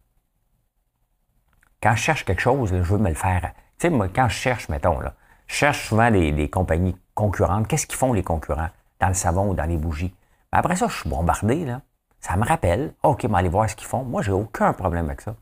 Quand 1.83 1.96
je 1.96 2.02
cherche 2.02 2.24
quelque 2.24 2.40
chose, 2.40 2.70
je 2.70 2.83
veux 2.83 2.98
me 2.98 3.09
le 3.09 3.14
faire. 3.14 3.52
Tu 3.78 3.88
sais, 3.88 3.90
moi, 3.90 4.09
quand 4.09 4.28
je 4.28 4.37
cherche, 4.37 4.68
mettons, 4.68 5.00
là, 5.00 5.14
je 5.48 5.54
cherche 5.54 5.88
souvent 5.88 6.11
des, 6.11 6.48
compagnies 6.48 6.96
concurrentes. 7.14 7.66
Qu'est-ce 7.66 7.87
qu'ils 7.87 7.98
font 7.98 8.12
les 8.12 8.22
concurrents? 8.22 8.70
Dans 9.00 9.09
le 9.09 9.14
savon 9.14 9.50
ou 9.50 9.54
dans 9.54 9.64
les 9.64 9.76
bougies? 9.76 10.14
Mais 10.52 10.59
après 10.61 10.76
ça, 10.76 10.87
je 10.87 10.94
suis 10.94 11.11
bombardé. 11.11 11.64
Là. 11.64 11.83
Ça 12.20 12.37
me 12.37 12.44
rappelle. 12.44 12.94
OK, 13.02 13.24
mais 13.24 13.38
allez 13.38 13.48
voir 13.48 13.68
ce 13.68 13.74
qu'ils 13.74 13.88
font. 13.88 14.04
Moi, 14.04 14.22
j'ai 14.22 14.33
aucun 14.33 14.72
problème 14.72 15.07
avec 15.07 15.20
ça. 15.20 15.35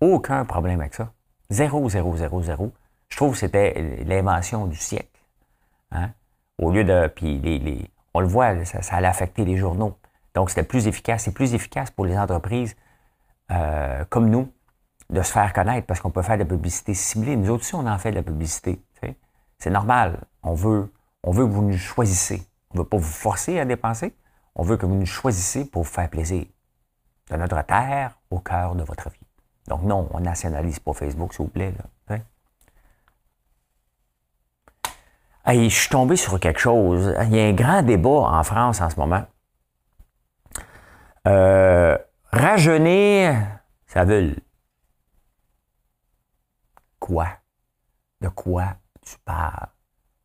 Aucun 0.00 0.44
problème 0.44 0.80
avec 0.80 0.94
ça. 0.94 1.12
Zéro, 1.50 1.88
zéro, 1.90 2.16
zéro, 2.16 2.42
zéro. 2.42 2.72
Je 3.08 3.16
trouve 3.16 3.32
que 3.32 3.38
c'était 3.38 4.04
l'invention 4.06 4.66
du 4.66 4.76
siècle. 4.76 5.20
Hein? 5.90 6.10
Au 6.58 6.70
lieu 6.70 6.84
de. 6.84 7.08
Puis 7.08 7.38
les, 7.40 7.90
on 8.14 8.20
le 8.20 8.26
voit, 8.26 8.64
ça, 8.64 8.82
ça 8.82 8.96
allait 8.96 9.08
affecter 9.08 9.44
les 9.44 9.56
journaux. 9.56 9.98
Donc, 10.34 10.50
c'était 10.50 10.64
plus 10.64 10.86
efficace. 10.86 11.24
C'est 11.24 11.32
plus 11.32 11.54
efficace 11.54 11.90
pour 11.90 12.06
les 12.06 12.18
entreprises 12.18 12.76
euh, 13.50 14.04
comme 14.08 14.30
nous 14.30 14.50
de 15.10 15.22
se 15.22 15.32
faire 15.32 15.52
connaître 15.52 15.86
parce 15.86 16.00
qu'on 16.00 16.10
peut 16.10 16.22
faire 16.22 16.36
de 16.36 16.42
la 16.42 16.48
publicité 16.48 16.94
ciblée. 16.94 17.36
Nous 17.36 17.52
aussi, 17.52 17.74
on 17.74 17.86
en 17.86 17.98
fait 17.98 18.10
de 18.10 18.16
la 18.16 18.22
publicité. 18.22 18.80
C'est 19.58 19.70
normal. 19.70 20.18
On 20.42 20.54
veut, 20.54 20.92
on 21.22 21.30
veut 21.30 21.46
que 21.46 21.50
vous 21.50 21.62
nous 21.62 21.78
choisissez. 21.78 22.42
On 22.70 22.78
ne 22.78 22.82
veut 22.82 22.88
pas 22.88 22.96
vous 22.96 23.04
forcer 23.04 23.58
à 23.58 23.64
dépenser. 23.64 24.14
On 24.54 24.62
veut 24.62 24.76
que 24.76 24.84
vous 24.84 24.94
nous 24.94 25.06
choisissez 25.06 25.64
pour 25.64 25.84
vous 25.84 25.90
faire 25.90 26.10
plaisir. 26.10 26.44
De 27.30 27.36
notre 27.36 27.62
terre 27.62 28.18
au 28.30 28.40
cœur 28.40 28.74
de 28.74 28.82
votre 28.82 29.08
vie. 29.08 29.26
Donc 29.68 29.82
non, 29.82 30.08
on 30.12 30.20
nationalise 30.20 30.78
pas 30.80 30.92
Facebook, 30.92 31.32
s'il 31.32 31.46
vous 31.46 31.50
plaît. 31.50 31.72
Là. 32.06 32.18
je 35.46 35.68
suis 35.68 35.88
tombé 35.88 36.16
sur 36.16 36.38
quelque 36.38 36.60
chose. 36.60 37.14
Il 37.22 37.34
y 37.34 37.40
a 37.40 37.44
un 37.44 37.52
grand 37.52 37.82
débat 37.82 38.10
en 38.10 38.44
France 38.44 38.80
en 38.80 38.90
ce 38.90 38.96
moment 39.00 39.24
euh, 41.26 41.96
rajeunir 42.32 43.54
ça 43.86 44.04
veut 44.04 44.34
Quoi? 46.98 47.28
De 48.20 48.28
quoi 48.28 48.76
tu 49.02 49.16
parles? 49.24 49.68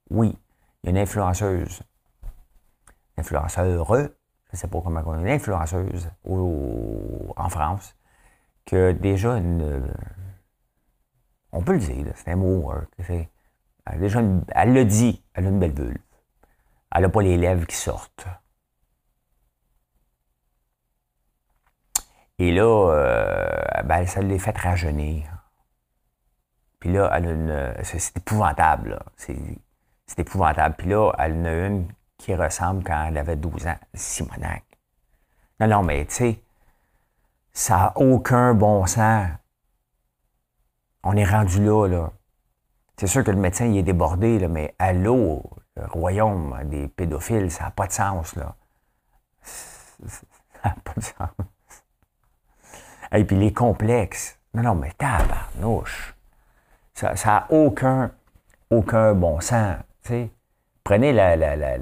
Oui, 0.09 0.35
il 0.81 0.87
y 0.87 0.89
a 0.89 0.91
une 0.91 0.97
influenceuse, 0.97 1.83
influenceur, 3.17 3.65
je 3.95 4.09
ne 4.53 4.57
sais 4.57 4.67
pas 4.67 4.81
comment 4.81 5.03
on 5.05 5.17
dit, 5.17 5.21
une 5.21 5.29
influenceuse 5.29 6.09
en 6.25 7.49
France, 7.49 7.95
qui 8.65 8.75
a 8.75 8.93
déjà 8.93 9.37
une 9.37 9.93
On 11.51 11.61
peut 11.61 11.73
le 11.73 11.79
dire, 11.79 12.13
c'est 12.15 12.31
un 12.31 12.37
mot. 12.37 12.73
Elle, 13.85 13.99
déjà 13.99 14.21
elle 14.49 14.73
le 14.73 14.85
dit, 14.85 15.23
elle 15.33 15.45
a 15.45 15.49
une 15.49 15.59
belle 15.59 15.73
vulve. 15.73 15.97
Elle 16.91 17.03
n'a 17.03 17.09
pas 17.09 17.21
les 17.21 17.37
lèvres 17.37 17.67
qui 17.67 17.75
sortent. 17.75 18.25
Et 22.39 22.53
là, 22.53 22.63
euh, 22.63 23.81
ben, 23.83 24.05
ça 24.07 24.21
l'a 24.21 24.39
fait 24.39 24.57
rajeunir. 24.57 25.29
Puis 26.79 26.91
là, 26.91 27.11
elle 27.13 27.27
a 27.27 27.31
une. 27.31 27.83
C'est 27.83 28.17
épouvantable, 28.17 28.99
C'est 29.17 30.19
épouvantable. 30.19 30.75
Puis 30.77 30.87
là, 30.87 31.11
elle 31.19 31.33
en 31.33 31.45
a 31.45 31.51
une 31.67 31.87
qui 32.17 32.33
ressemble 32.33 32.83
quand 32.83 33.07
elle 33.07 33.17
avait 33.17 33.35
12 33.35 33.67
ans, 33.67 33.77
Simonac. 33.93 34.63
Non, 35.59 35.67
non, 35.67 35.83
mais 35.83 36.05
tu 36.05 36.13
sais, 36.13 36.43
ça 37.51 37.75
n'a 37.77 37.93
aucun 37.97 38.53
bon 38.53 38.85
sens. 38.85 39.29
On 41.03 41.15
est 41.17 41.25
rendu 41.25 41.63
là, 41.63 41.87
là. 41.87 42.11
C'est 42.97 43.07
sûr 43.07 43.23
que 43.23 43.31
le 43.31 43.37
médecin, 43.37 43.65
il 43.65 43.77
est 43.77 43.83
débordé, 43.83 44.39
là, 44.39 44.47
mais 44.47 44.75
allô, 44.79 45.43
le 45.75 45.85
royaume 45.85 46.57
des 46.65 46.87
pédophiles, 46.87 47.51
ça 47.51 47.65
n'a 47.65 47.71
pas 47.71 47.87
de 47.87 47.91
sens, 47.93 48.35
là. 48.35 48.55
Ça 50.61 50.69
n'a 50.69 50.75
pas 50.83 50.93
de 50.93 51.01
sens. 51.01 51.29
Et 53.11 53.23
puis 53.23 53.35
les 53.35 53.53
complexes. 53.53 54.39
Non, 54.53 54.63
non, 54.63 54.75
mais 54.75 54.91
tabarnouche. 54.97 56.15
Ça 56.93 57.13
n'a 57.25 57.47
aucun, 57.49 58.11
aucun 58.69 59.13
bon 59.13 59.39
sens. 59.39 59.77
Prenez 60.83 61.13
la, 61.13 61.35
la, 61.35 61.55
la, 61.55 61.77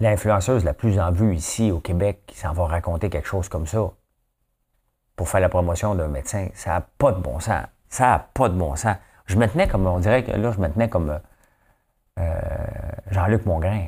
l'influenceuse 0.00 0.64
la 0.64 0.74
plus 0.74 0.98
en 0.98 1.12
vue 1.12 1.34
ici 1.34 1.70
au 1.70 1.80
Québec 1.80 2.22
qui 2.26 2.36
s'en 2.36 2.52
va 2.52 2.66
raconter 2.66 3.08
quelque 3.08 3.28
chose 3.28 3.48
comme 3.48 3.66
ça 3.66 3.92
pour 5.14 5.28
faire 5.28 5.40
la 5.40 5.48
promotion 5.48 5.94
d'un 5.94 6.08
médecin. 6.08 6.48
Ça 6.54 6.70
n'a 6.70 6.80
pas 6.80 7.12
de 7.12 7.20
bon 7.20 7.40
sens. 7.40 7.64
Ça 7.88 8.06
n'a 8.06 8.18
pas 8.18 8.48
de 8.48 8.54
bon 8.54 8.76
sens. 8.76 8.96
Je 9.26 9.36
me 9.36 9.46
tenais 9.48 9.68
comme, 9.68 9.86
on 9.86 9.98
dirait 9.98 10.24
que 10.24 10.32
là, 10.32 10.52
je 10.52 10.60
me 10.60 10.68
tenais 10.68 10.88
comme 10.88 11.18
euh, 12.18 12.40
Jean-Luc 13.10 13.46
Mongrain. 13.46 13.86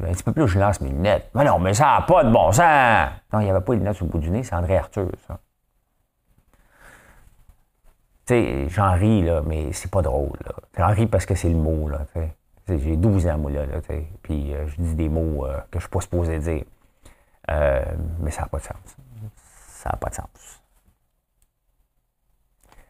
Un 0.00 0.12
petit 0.12 0.22
peu 0.22 0.32
plus, 0.32 0.46
je 0.46 0.58
lance 0.58 0.80
mes 0.80 0.90
lunettes. 0.90 1.28
Mais 1.34 1.44
non, 1.44 1.58
mais 1.58 1.74
ça 1.74 1.98
n'a 1.98 2.02
pas 2.02 2.22
de 2.22 2.30
bon 2.30 2.52
sens! 2.52 3.10
Non, 3.32 3.40
il 3.40 3.44
n'y 3.44 3.50
avait 3.50 3.60
pas 3.60 3.72
les 3.72 3.78
lunettes 3.80 3.96
sur 3.96 4.06
le 4.06 4.12
bout 4.12 4.18
du 4.18 4.30
nez, 4.30 4.44
c'est 4.44 4.54
André 4.54 4.76
Arthur, 4.76 5.10
ça. 5.26 5.40
Tu 8.26 8.34
sais, 8.34 8.68
j'en 8.68 8.92
ris, 8.92 9.22
là, 9.22 9.42
mais 9.44 9.72
c'est 9.72 9.90
pas 9.90 10.02
drôle. 10.02 10.38
J'en 10.76 10.88
ris 10.88 11.06
parce 11.06 11.26
que 11.26 11.34
c'est 11.34 11.48
le 11.48 11.56
mot, 11.56 11.88
là, 11.88 12.06
J'ai 12.68 12.96
12 12.96 13.26
ans, 13.26 13.38
moi, 13.38 13.50
là, 13.50 13.66
là 13.66 13.80
puis 14.22 14.54
euh, 14.54 14.68
je 14.68 14.76
dis 14.82 14.94
des 14.94 15.08
mots 15.08 15.46
euh, 15.46 15.56
que 15.70 15.72
je 15.72 15.76
ne 15.78 15.80
suis 15.80 15.90
pas 15.90 16.00
supposé 16.00 16.38
dire. 16.38 16.64
Euh, 17.50 17.84
mais 18.20 18.30
ça 18.30 18.42
n'a 18.42 18.48
pas 18.48 18.58
de 18.58 18.64
sens. 18.64 18.96
Ça 19.68 19.90
n'a 19.90 19.96
pas 19.96 20.10
de 20.10 20.14
sens. 20.14 20.62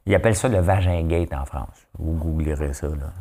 Ils 0.04 0.14
appellent 0.14 0.36
ça 0.36 0.48
le 0.48 0.58
vagin 0.58 1.02
gate 1.04 1.32
en 1.32 1.44
France. 1.44 1.86
Vous 1.98 2.12
googlerez 2.12 2.74
ça, 2.74 2.88
là. 2.88 3.12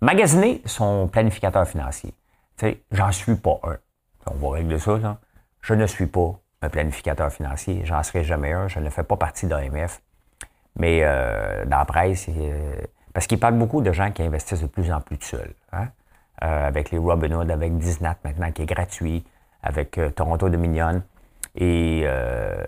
Magasiner 0.00 0.60
son 0.66 1.08
planificateur 1.08 1.66
financier. 1.66 2.14
Tu 2.56 2.66
sais, 2.66 2.82
j'en 2.90 3.10
suis 3.12 3.36
pas 3.36 3.58
un. 3.64 3.76
On 4.26 4.34
va 4.34 4.56
régler 4.56 4.78
ça, 4.78 4.98
là. 4.98 5.18
Je 5.60 5.74
ne 5.74 5.86
suis 5.86 6.06
pas 6.06 6.32
un 6.62 6.68
planificateur 6.68 7.32
financier. 7.32 7.82
J'en 7.84 8.02
serai 8.02 8.24
jamais 8.24 8.52
un. 8.52 8.68
Je 8.68 8.80
ne 8.80 8.90
fais 8.90 9.02
pas 9.02 9.16
partie 9.16 9.46
d'AMF. 9.46 10.02
Mais 10.76 11.00
euh, 11.02 11.64
dans 11.66 11.78
la 11.78 11.84
presse, 11.84 12.26
euh, 12.28 12.76
parce 13.12 13.26
qu'il 13.26 13.38
parle 13.38 13.54
beaucoup 13.54 13.80
de 13.80 13.92
gens 13.92 14.10
qui 14.10 14.22
investissent 14.22 14.62
de 14.62 14.66
plus 14.66 14.92
en 14.92 15.00
plus 15.00 15.18
tout 15.18 15.26
seuls. 15.26 15.54
Hein? 15.72 15.88
Euh, 16.42 16.66
avec 16.66 16.90
les 16.90 16.98
Robinhood, 16.98 17.50
avec 17.50 17.78
Disney 17.78 18.10
maintenant 18.24 18.50
qui 18.50 18.62
est 18.62 18.66
gratuit, 18.66 19.24
avec 19.62 19.98
Toronto 20.14 20.48
Dominion. 20.48 21.02
Et 21.56 22.04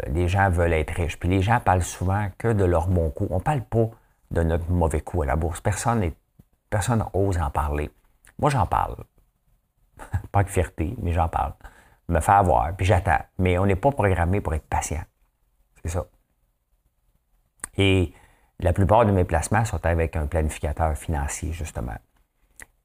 les 0.07 0.29
gens 0.29 0.49
veulent 0.49 0.73
être 0.73 0.93
riches. 0.93 1.19
Puis 1.19 1.29
les 1.29 1.43
gens 1.43 1.59
parlent 1.59 1.83
souvent 1.83 2.29
que 2.39 2.53
de 2.53 2.65
leur 2.65 2.87
bon 2.87 3.11
coup. 3.11 3.27
On 3.31 3.37
ne 3.37 3.41
parle 3.41 3.63
pas 3.63 3.91
de 4.31 4.43
notre 4.43 4.71
mauvais 4.71 5.01
coup 5.01 5.23
à 5.23 5.27
la 5.27 5.35
bourse. 5.35 5.61
Personne 5.61 6.01
n'est 6.01 6.15
Personne 6.77 7.03
n'ose 7.15 7.39
en 7.39 7.49
parler. 7.49 7.91
Moi, 8.39 8.51
j'en 8.51 8.67
parle. 8.67 8.97
pas 10.31 10.45
de 10.45 10.51
fierté, 10.51 10.95
mais 11.01 11.15
j'en 11.15 11.27
parle. 11.27 11.55
Me 12.07 12.21
faire 12.21 12.35
avoir, 12.35 12.77
puis 12.77 12.85
j'attends. 12.85 13.25
Mais 13.39 13.57
on 13.57 13.65
n'est 13.65 13.77
pas 13.77 13.91
programmé 13.93 14.43
pour 14.43 14.53
être 14.53 14.69
patient. 14.69 15.01
C'est 15.83 15.89
ça. 15.89 16.05
Et 17.79 18.13
la 18.61 18.75
plupart 18.75 19.07
de 19.07 19.11
mes 19.11 19.25
placements 19.25 19.65
sont 19.65 19.87
avec 19.87 20.17
un 20.17 20.27
planificateur 20.27 20.95
financier, 20.99 21.51
justement. 21.51 21.97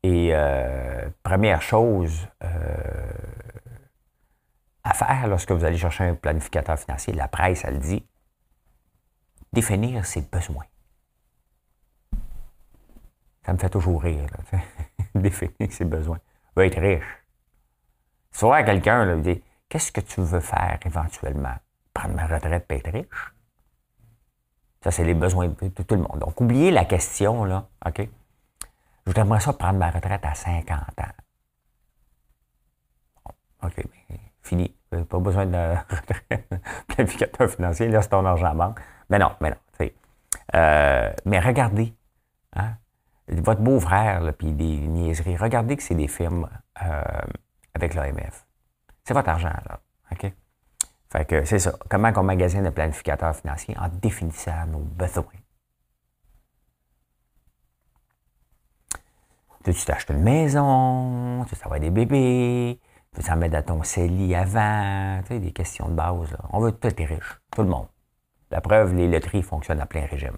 Et 0.03 0.29
euh, 0.31 1.09
première 1.21 1.61
chose 1.61 2.29
euh, 2.45 2.47
à 4.85 4.93
faire 4.93 5.27
lorsque 5.27 5.51
vous 5.51 5.65
allez 5.65 5.77
chercher 5.77 6.05
un 6.05 6.15
planificateur 6.15 6.79
financier, 6.79 7.11
la 7.11 7.27
presse, 7.27 7.65
elle 7.65 7.79
dit, 7.79 8.07
définir 9.51 10.05
ses 10.05 10.21
besoins. 10.21 10.63
Ça 13.45 13.53
me 13.53 13.57
fait 13.57 13.69
toujours 13.69 14.01
rire, 14.01 14.25
là, 14.31 14.59
définir 15.15 15.71
ses 15.71 15.85
besoins. 15.85 16.19
veut 16.55 16.65
être 16.65 16.79
riche. 16.79 17.03
Soit 18.31 18.63
quelqu'un, 18.63 19.05
là, 19.05 19.15
dit 19.17 19.43
Qu'est-ce 19.69 19.91
que 19.91 20.01
tu 20.01 20.21
veux 20.21 20.39
faire 20.41 20.79
éventuellement? 20.85 21.55
Prendre 21.93 22.15
ma 22.15 22.27
retraite 22.27 22.65
et 22.69 22.75
être 22.75 22.91
riche? 22.91 23.33
Ça, 24.83 24.91
c'est 24.91 25.03
les 25.03 25.13
besoins 25.13 25.47
de 25.47 25.83
tout 25.83 25.95
le 25.95 26.01
monde. 26.01 26.19
Donc, 26.19 26.41
oubliez 26.41 26.71
la 26.71 26.85
question, 26.85 27.45
là, 27.45 27.67
OK? 27.85 27.99
Je 29.05 29.11
voudrais 29.11 29.39
ça 29.39 29.53
prendre 29.53 29.79
ma 29.79 29.89
retraite 29.89 30.25
à 30.25 30.35
50 30.35 30.99
ans. 30.99 31.13
OK, 33.63 33.77
mais 33.77 34.19
fini. 34.41 34.75
Pas 34.89 35.19
besoin 35.19 35.45
de 35.45 35.75
planificateur 36.87 37.49
financier, 37.49 37.87
là, 37.87 38.01
c'est 38.01 38.09
ton 38.09 38.25
argent 38.25 38.51
en 38.51 38.55
banque. 38.55 38.79
Mais 39.09 39.19
non, 39.19 39.31
mais 39.39 39.51
non. 39.51 39.57
Euh, 40.55 41.13
mais 41.25 41.39
regardez, 41.39 41.93
hein, 42.55 42.73
votre 43.31 43.61
beau-frère, 43.61 44.33
puis 44.37 44.53
des 44.53 44.77
niaiseries, 44.77 45.37
regardez 45.37 45.77
que 45.77 45.83
c'est 45.83 45.95
des 45.95 46.07
films 46.07 46.47
euh, 46.83 47.01
avec 47.73 47.93
l'AMF. 47.93 48.45
C'est 49.03 49.13
votre 49.13 49.29
argent, 49.29 49.53
là. 49.69 49.79
OK? 50.11 50.33
Fait 51.09 51.25
que 51.25 51.43
c'est 51.45 51.59
ça. 51.59 51.73
Comment 51.89 52.11
on 52.15 52.23
magasine 52.23 52.65
un 52.65 52.71
planificateur 52.71 53.35
financier 53.35 53.75
en 53.77 53.89
définissant 53.89 54.65
nos 54.67 54.79
besoins? 54.79 55.25
Tu 59.63 59.73
t'achètes 59.73 60.09
une 60.09 60.23
maison, 60.23 61.45
tu 61.45 61.55
veux 61.55 61.79
des 61.79 61.91
bébés, 61.91 62.79
tu 63.13 63.21
veux 63.21 63.27
t'en 63.27 63.35
mettre 63.35 63.53
dans 63.53 63.77
ton 63.77 63.83
CELI 63.83 64.33
avant, 64.33 65.21
tu 65.21 65.27
sais, 65.27 65.39
des 65.39 65.51
questions 65.51 65.87
de 65.87 65.93
base. 65.93 66.31
Là. 66.31 66.39
On 66.51 66.59
veut 66.59 66.71
tout 66.71 66.87
être 66.87 67.03
riche, 67.03 67.39
tout 67.51 67.61
le 67.61 67.67
monde. 67.67 67.87
La 68.49 68.59
preuve, 68.59 68.95
les 68.95 69.07
loteries 69.07 69.43
fonctionnent 69.43 69.81
à 69.81 69.85
plein 69.85 70.05
régime. 70.05 70.37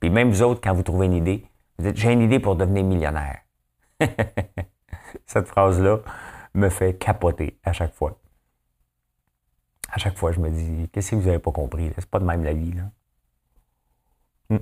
Puis 0.00 0.10
même 0.10 0.30
vous 0.30 0.42
autres, 0.42 0.60
quand 0.62 0.72
vous 0.72 0.82
trouvez 0.82 1.06
une 1.06 1.14
idée, 1.14 1.44
vous 1.78 1.90
j'ai 1.94 2.12
une 2.12 2.22
idée 2.22 2.40
pour 2.40 2.56
devenir 2.56 2.84
millionnaire. 2.84 3.40
Cette 5.26 5.46
phrase-là 5.46 6.00
me 6.54 6.68
fait 6.68 6.94
capoter 6.94 7.58
à 7.64 7.72
chaque 7.72 7.94
fois. 7.94 8.18
À 9.90 9.98
chaque 9.98 10.16
fois, 10.18 10.32
je 10.32 10.40
me 10.40 10.50
dis, 10.50 10.88
qu'est-ce 10.92 11.12
que 11.12 11.16
vous 11.16 11.26
n'avez 11.26 11.38
pas 11.38 11.52
compris? 11.52 11.90
C'est 11.94 12.10
pas 12.10 12.18
de 12.18 12.24
même 12.24 12.44
la 12.44 12.52
vie. 12.52 12.72
Là. 12.72 12.82
Hmm. 14.50 14.58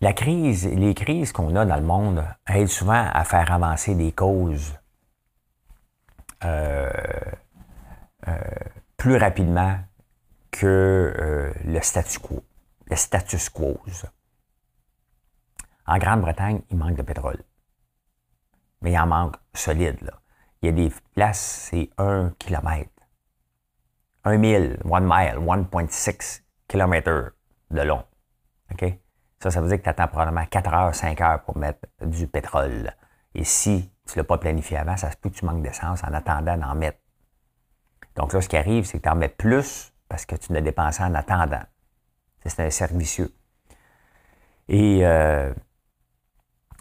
La 0.00 0.12
crise, 0.12 0.66
les 0.66 0.94
crises 0.94 1.32
qu'on 1.32 1.54
a 1.56 1.66
dans 1.66 1.76
le 1.76 1.82
monde 1.82 2.24
aident 2.48 2.68
souvent 2.68 3.08
à 3.12 3.24
faire 3.24 3.52
avancer 3.52 3.94
des 3.94 4.12
causes 4.12 4.74
euh, 6.44 6.90
euh, 8.28 8.38
plus 8.96 9.16
rapidement 9.16 9.78
que 10.50 10.66
euh, 10.66 11.52
le 11.64 11.80
statu 11.80 12.20
quo 12.20 12.42
le 12.86 12.96
status 12.96 13.48
quo. 13.48 13.80
En 15.86 15.98
Grande-Bretagne, 15.98 16.62
il 16.70 16.76
manque 16.76 16.96
de 16.96 17.02
pétrole. 17.02 17.42
Mais 18.80 18.92
il 18.92 18.98
en 18.98 19.06
manque 19.06 19.36
solide. 19.54 20.10
Il 20.62 20.66
y 20.66 20.68
a 20.68 20.72
des 20.72 20.92
places, 21.14 21.68
c'est 21.70 21.90
un 21.98 22.30
kilomètre. 22.38 22.90
Un 24.24 24.38
mille, 24.38 24.78
one 24.84 25.04
mile, 25.04 25.36
1.6 25.38 26.42
km 26.68 27.32
de 27.70 27.82
long. 27.82 28.04
Ça, 29.40 29.50
ça 29.50 29.60
veut 29.60 29.68
dire 29.68 29.76
que 29.76 29.82
tu 29.82 29.90
attends 29.90 30.08
probablement 30.08 30.46
4 30.46 30.72
heures, 30.72 30.94
5 30.94 31.20
heures 31.20 31.42
pour 31.42 31.58
mettre 31.58 31.86
du 32.00 32.26
pétrole. 32.26 32.90
Et 33.34 33.44
si 33.44 33.92
tu 34.06 34.18
ne 34.18 34.22
l'as 34.22 34.26
pas 34.26 34.38
planifié 34.38 34.78
avant, 34.78 34.96
ça 34.96 35.10
se 35.10 35.16
peut 35.16 35.28
que 35.28 35.34
tu 35.34 35.44
manques 35.44 35.62
d'essence 35.62 36.02
en 36.02 36.14
attendant 36.14 36.56
d'en 36.56 36.74
mettre. 36.74 36.98
Donc 38.16 38.32
là, 38.32 38.40
ce 38.40 38.48
qui 38.48 38.56
arrive, 38.56 38.84
c'est 38.84 38.98
que 38.98 39.02
tu 39.02 39.08
en 39.08 39.16
mets 39.16 39.28
plus 39.28 39.92
parce 40.08 40.24
que 40.24 40.36
tu 40.36 40.52
l'as 40.52 40.62
dépensé 40.62 41.02
en 41.02 41.14
attendant. 41.14 41.62
C'est 42.46 42.60
un 42.60 42.70
cercle 42.70 42.96
vicieux. 42.96 43.32
Et 44.68 45.00
euh, 45.04 45.52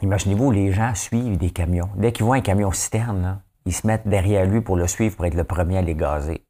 imaginez-vous, 0.02 0.52
les 0.52 0.72
gens 0.72 0.94
suivent 0.96 1.38
des 1.38 1.52
camions. 1.52 1.90
Dès 1.96 2.12
qu'ils 2.12 2.26
voient 2.26 2.36
un 2.36 2.42
camion 2.42 2.72
citerne, 2.72 3.42
ils 3.66 3.74
se 3.74 3.88
mettent 3.88 4.08
derrière 4.08 4.46
lui 4.46 4.62
pour 4.62 4.76
le 4.76 4.88
suivre, 4.88 5.16
pour 5.16 5.26
être 5.26 5.36
le 5.36 5.44
premier 5.44 5.78
à 5.78 5.82
les 5.82 5.96
gazer. 5.96 6.46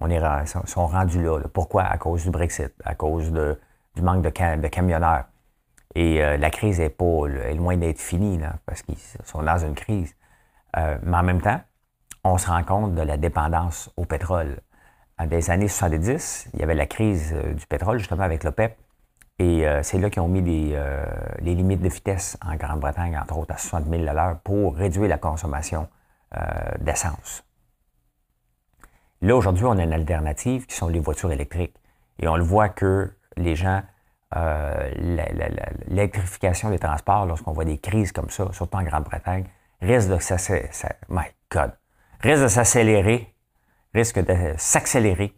On 0.00 0.10
est, 0.10 0.20
sont 0.46 0.86
rendus 0.86 1.22
là, 1.22 1.38
Pourquoi? 1.52 1.84
À 1.84 1.96
cause 1.96 2.24
du 2.24 2.30
Brexit, 2.30 2.72
à 2.84 2.94
cause 2.94 3.30
du 3.30 4.02
manque 4.02 4.22
de, 4.22 4.68
camionneurs. 4.68 5.26
Et 5.94 6.24
euh, 6.24 6.36
la 6.38 6.50
crise 6.50 6.80
est 6.80 6.90
pas 6.90 7.26
est 7.28 7.54
loin 7.54 7.76
d'être 7.76 8.00
finie, 8.00 8.38
là, 8.38 8.54
parce 8.66 8.82
qu'ils 8.82 8.96
sont 9.24 9.42
dans 9.42 9.58
une 9.58 9.74
crise. 9.74 10.16
Euh, 10.76 10.98
mais 11.02 11.18
en 11.18 11.22
même 11.22 11.40
temps, 11.40 11.60
on 12.24 12.38
se 12.38 12.48
rend 12.48 12.64
compte 12.64 12.94
de 12.94 13.02
la 13.02 13.16
dépendance 13.16 13.90
au 13.96 14.04
pétrole. 14.04 14.60
En 15.18 15.26
des 15.26 15.50
années 15.50 15.68
70, 15.68 16.48
il 16.54 16.60
y 16.60 16.62
avait 16.62 16.74
la 16.74 16.86
crise 16.86 17.32
euh, 17.34 17.52
du 17.54 17.66
pétrole, 17.66 17.98
justement, 17.98 18.22
avec 18.22 18.44
l'OPEP. 18.44 18.76
Et 19.38 19.66
euh, 19.66 19.82
c'est 19.82 19.98
là 19.98 20.10
qu'ils 20.10 20.22
ont 20.22 20.28
mis 20.28 20.42
les 20.42 21.54
limites 21.54 21.80
de 21.80 21.88
vitesse 21.88 22.38
en 22.44 22.54
Grande-Bretagne, 22.56 23.18
entre 23.18 23.38
autres, 23.38 23.54
à 23.54 23.58
60 23.58 23.88
000 23.88 24.06
à 24.06 24.12
l'heure 24.12 24.38
pour 24.44 24.76
réduire 24.76 25.08
la 25.08 25.18
consommation 25.18 25.88
d'essence. 26.80 27.44
Là, 29.20 29.36
aujourd'hui, 29.36 29.66
on 29.66 29.76
a 29.76 29.82
une 29.82 29.92
alternative 29.92 30.64
qui 30.64 30.74
sont 30.74 30.88
les 30.88 30.98
voitures 30.98 31.30
électriques. 31.30 31.76
Et 32.18 32.26
on 32.26 32.36
le 32.36 32.42
voit 32.42 32.70
que 32.70 33.12
les 33.36 33.54
gens, 33.54 33.82
l'électrification 35.88 36.70
des 36.70 36.78
transports, 36.78 37.26
lorsqu'on 37.26 37.52
voit 37.52 37.66
des 37.66 37.76
crises 37.76 38.12
comme 38.12 38.30
ça, 38.30 38.48
surtout 38.52 38.78
en 38.78 38.82
Grande-Bretagne, 38.82 39.44
risque 39.82 40.08
de 40.08 40.18
s'accélérer, 42.48 43.31
risque 43.94 44.24
de 44.24 44.54
s'accélérer 44.56 45.34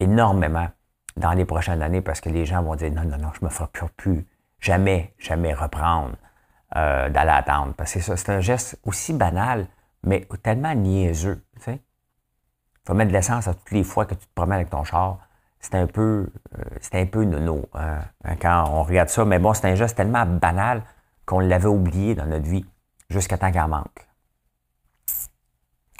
énormément 0.00 0.68
dans 1.16 1.32
les 1.32 1.44
prochaines 1.44 1.82
années 1.82 2.00
parce 2.00 2.20
que 2.20 2.28
les 2.28 2.44
gens 2.46 2.62
vont 2.62 2.74
dire 2.74 2.92
non, 2.92 3.04
non, 3.04 3.18
non, 3.18 3.30
je 3.34 3.40
ne 3.42 3.46
me 3.46 3.50
ferai 3.50 3.68
plus, 3.96 4.26
jamais, 4.60 5.14
jamais 5.18 5.54
reprendre 5.54 6.16
euh, 6.76 7.08
d'aller 7.08 7.30
attendre. 7.30 7.74
Parce 7.74 7.92
que 7.94 8.00
c'est 8.00 8.30
un 8.30 8.40
geste 8.40 8.78
aussi 8.84 9.12
banal, 9.12 9.66
mais 10.04 10.26
tellement 10.42 10.74
niaiseux. 10.74 11.44
Il 11.66 11.78
faut 12.86 12.94
mettre 12.94 13.10
de 13.10 13.16
l'essence 13.16 13.46
à 13.46 13.54
toutes 13.54 13.70
les 13.70 13.84
fois 13.84 14.06
que 14.06 14.14
tu 14.14 14.26
te 14.26 14.34
promènes 14.34 14.56
avec 14.56 14.70
ton 14.70 14.82
char. 14.82 15.18
C'est 15.60 15.76
un 15.76 15.86
peu, 15.86 16.28
euh, 16.58 16.62
c'est 16.80 17.00
un 17.00 17.06
peu 17.06 17.22
nono 17.24 17.68
hein, 17.74 18.00
quand 18.40 18.64
on 18.68 18.82
regarde 18.82 19.08
ça. 19.08 19.24
Mais 19.24 19.38
bon, 19.38 19.54
c'est 19.54 19.68
un 19.68 19.76
geste 19.76 19.96
tellement 19.96 20.26
banal 20.26 20.82
qu'on 21.24 21.38
l'avait 21.38 21.68
oublié 21.68 22.16
dans 22.16 22.26
notre 22.26 22.46
vie 22.46 22.66
jusqu'à 23.08 23.38
temps 23.38 23.52
qu'elle 23.52 23.68
manque. 23.68 24.08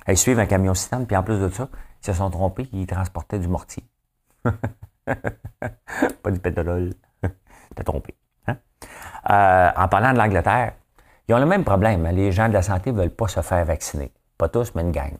Ils 0.09 0.17
suivent 0.17 0.41
un 0.41 0.47
camion 0.47 0.75
citerne, 0.75 1.07
puis 1.07 1.17
en 1.17 1.23
plus 1.23 1.39
de 1.39 1.49
ça, 1.49 1.69
ils 2.03 2.07
se 2.07 2.13
sont 2.13 2.31
trompés, 2.31 2.69
ils 2.73 2.87
transportaient 2.87 3.39
du 3.39 3.49
mortier. 3.49 3.85
Pas 5.05 6.31
du 6.31 6.41
pétrole. 6.41 6.95
T'es 7.77 7.85
trompé. 7.85 8.17
Hein? 8.49 8.57
Euh, 9.31 9.71
en 9.77 9.89
parlant 9.89 10.13
de 10.13 10.19
l'Angleterre, 10.19 10.75
ils 11.29 11.35
ont 11.35 11.39
le 11.39 11.47
même 11.47 11.65
problème. 11.65 12.05
Les 12.09 12.33
gens 12.33 12.49
de 12.49 12.55
la 12.55 12.63
santé 12.63 12.91
ne 12.91 12.99
veulent 12.99 13.11
pas 13.11 13.29
se 13.29 13.41
faire 13.41 13.65
vacciner. 13.65 14.13
Pas 14.37 14.49
tous, 14.49 14.75
mais 14.75 14.83
une 14.83 14.91
gang. 14.91 15.13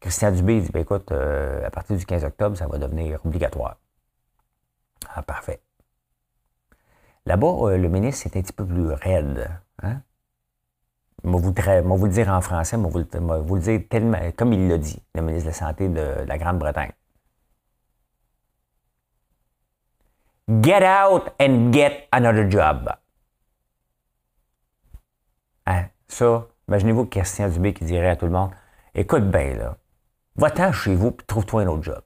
Christian 0.00 0.32
Dubé 0.32 0.62
dit, 0.62 0.70
ben, 0.72 0.80
écoute, 0.80 1.12
euh, 1.12 1.66
à 1.66 1.70
partir 1.70 1.96
du 1.96 2.06
15 2.06 2.24
octobre, 2.24 2.56
ça 2.56 2.66
va 2.66 2.78
devenir 2.78 3.20
obligatoire. 3.26 3.76
Ah, 5.14 5.22
parfait. 5.22 5.60
Là-bas, 7.26 7.46
euh, 7.46 7.76
le 7.76 7.88
ministre 7.88 8.26
est 8.26 8.38
un 8.38 8.42
petit 8.42 8.54
peu 8.54 8.64
plus 8.64 8.92
raide. 8.92 9.50
Je 11.22 11.28
vais 11.28 11.80
vous, 11.82 12.06
le 12.06 12.12
dire 12.12 12.28
en 12.28 12.40
français, 12.40 12.76
vous, 12.76 12.98
le 12.98 13.60
dire 13.60 13.80
tellement, 13.90 14.18
comme 14.36 14.52
il 14.52 14.68
l'a 14.68 14.78
dit, 14.78 15.02
le 15.14 15.22
ministre 15.22 15.46
de 15.46 15.50
la 15.50 15.58
Santé 15.58 15.88
de, 15.88 16.24
la 16.26 16.38
Grande-Bretagne. 16.38 16.92
Get 20.62 20.82
out 20.82 21.30
and 21.38 21.72
get 21.72 22.08
another 22.10 22.50
job. 22.50 22.90
Hein? 25.66 25.84
Ça, 26.08 26.46
imaginez-vous 26.68 27.06
Christian 27.06 27.48
Dubé 27.48 27.72
qui 27.72 27.84
dirait 27.84 28.10
à 28.10 28.16
tout 28.16 28.26
le 28.26 28.32
monde 28.32 28.50
Écoute 28.94 29.30
bien, 29.30 29.54
là, 29.54 29.76
va-t'en 30.36 30.72
chez 30.72 30.94
vous 30.94 31.08
et 31.08 31.24
trouve-toi 31.26 31.62
un 31.62 31.66
autre 31.68 31.84
job. 31.84 32.02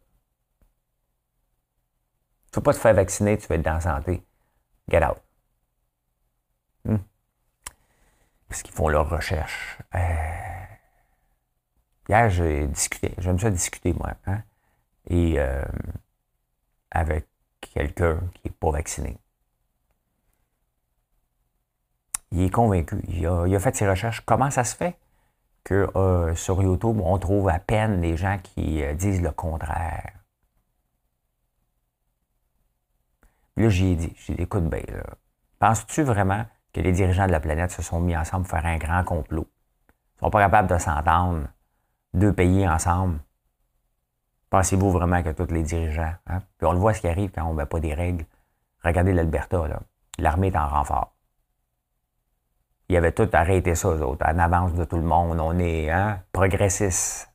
Tu 2.53 2.59
ne 2.59 2.61
vas 2.61 2.65
pas 2.65 2.75
te 2.75 2.79
faire 2.79 2.95
vacciner, 2.95 3.39
tu 3.39 3.47
vas 3.47 3.55
être 3.55 3.63
dans 3.63 3.75
la 3.75 3.81
santé. 3.81 4.23
Get 4.91 5.03
out. 5.03 5.17
Parce 8.55 8.63
qu'ils 8.63 8.75
font 8.77 8.87
leurs 8.87 9.11
recherches. 9.11 9.79
Euh, 9.97 9.99
hier, 12.09 12.31
j'ai 12.31 12.69
discuté, 12.69 13.13
j'aime 13.19 13.37
ça 13.37 13.51
discuter, 13.51 13.93
moi, 13.95 14.13
hein, 14.27 14.45
et 15.09 15.41
euh, 15.41 15.65
avec 16.93 17.27
quelqu'un 17.61 18.21
qui 18.35 18.43
n'est 18.45 18.55
pas 18.55 18.71
vacciné. 18.71 19.19
Il 22.31 22.43
est 22.43 22.51
convaincu. 22.51 23.03
Il 23.09 23.27
a, 23.27 23.59
fait 23.59 23.75
ses 23.75 23.89
recherches. 23.89 24.21
Comment 24.21 24.53
ça 24.53 24.63
se 24.63 24.77
fait 24.77 24.97
que 25.65 25.91
euh, 25.97 26.37
sur 26.37 26.63
YouTube, 26.63 27.01
on 27.03 27.19
trouve 27.19 27.49
à 27.49 27.59
peine 27.59 28.01
des 28.01 28.17
gens 28.17 28.39
qui 28.39 28.85
disent 28.95 29.21
le 29.21 29.33
contraire? 29.33 30.13
Là, 33.57 33.69
j'ai 33.69 33.97
dit, 33.97 34.13
j'ai 34.15 34.37
dit, 34.37 34.43
écoute 34.43 34.71
bien, 34.71 35.03
penses-tu 35.59 36.05
vraiment 36.05 36.47
que 36.75 36.81
les 36.81 36.93
dirigeants 36.93 37.27
de 37.27 37.33
la 37.33 37.41
planète 37.41 37.71
se 37.71 37.83
sont 37.83 38.01
mis 38.01 38.17
ensemble 38.17 38.47
pour 38.47 38.59
faire 38.59 38.67
un 38.67 38.77
grand 38.77 39.05
complot. 39.05 39.47
Ils 39.89 40.17
ne 40.17 40.27
sont 40.27 40.31
pas 40.31 40.41
capables 40.41 40.69
de 40.69 40.77
s'entendre, 40.77 41.47
deux 42.13 42.33
pays 42.33 42.69
ensemble. 42.69 43.19
Pensez-vous 44.51 44.91
vraiment 44.91 45.23
que 45.23 45.31
tous 45.31 45.53
les 45.53 45.63
dirigeants, 45.63 46.15
hein? 46.27 46.41
puis 46.59 46.67
on 46.67 46.73
le 46.73 46.79
voit 46.79 46.93
ce 46.93 47.01
qui 47.01 47.09
arrive 47.09 47.31
quand 47.31 47.45
on 47.45 47.53
ne 47.53 47.59
met 47.59 47.67
pas 47.67 47.81
des 47.81 47.95
règles. 47.95 48.27
Regardez 48.85 49.13
l'Alberta, 49.13 49.67
là. 49.67 49.81
L'armée 50.19 50.49
est 50.49 50.57
en 50.57 50.69
renfort. 50.69 51.13
Ils 52.89 52.97
avaient 52.97 53.13
tout 53.13 53.29
arrêté 53.33 53.75
ça, 53.75 53.89
eux 53.89 54.03
autres, 54.03 54.27
en 54.27 54.39
avance 54.39 54.75
de 54.75 54.85
tout 54.85 54.97
le 54.97 55.03
monde. 55.03 55.41
On 55.41 55.59
est 55.59 55.91
hein, 55.91 56.21
progressistes. 56.33 57.31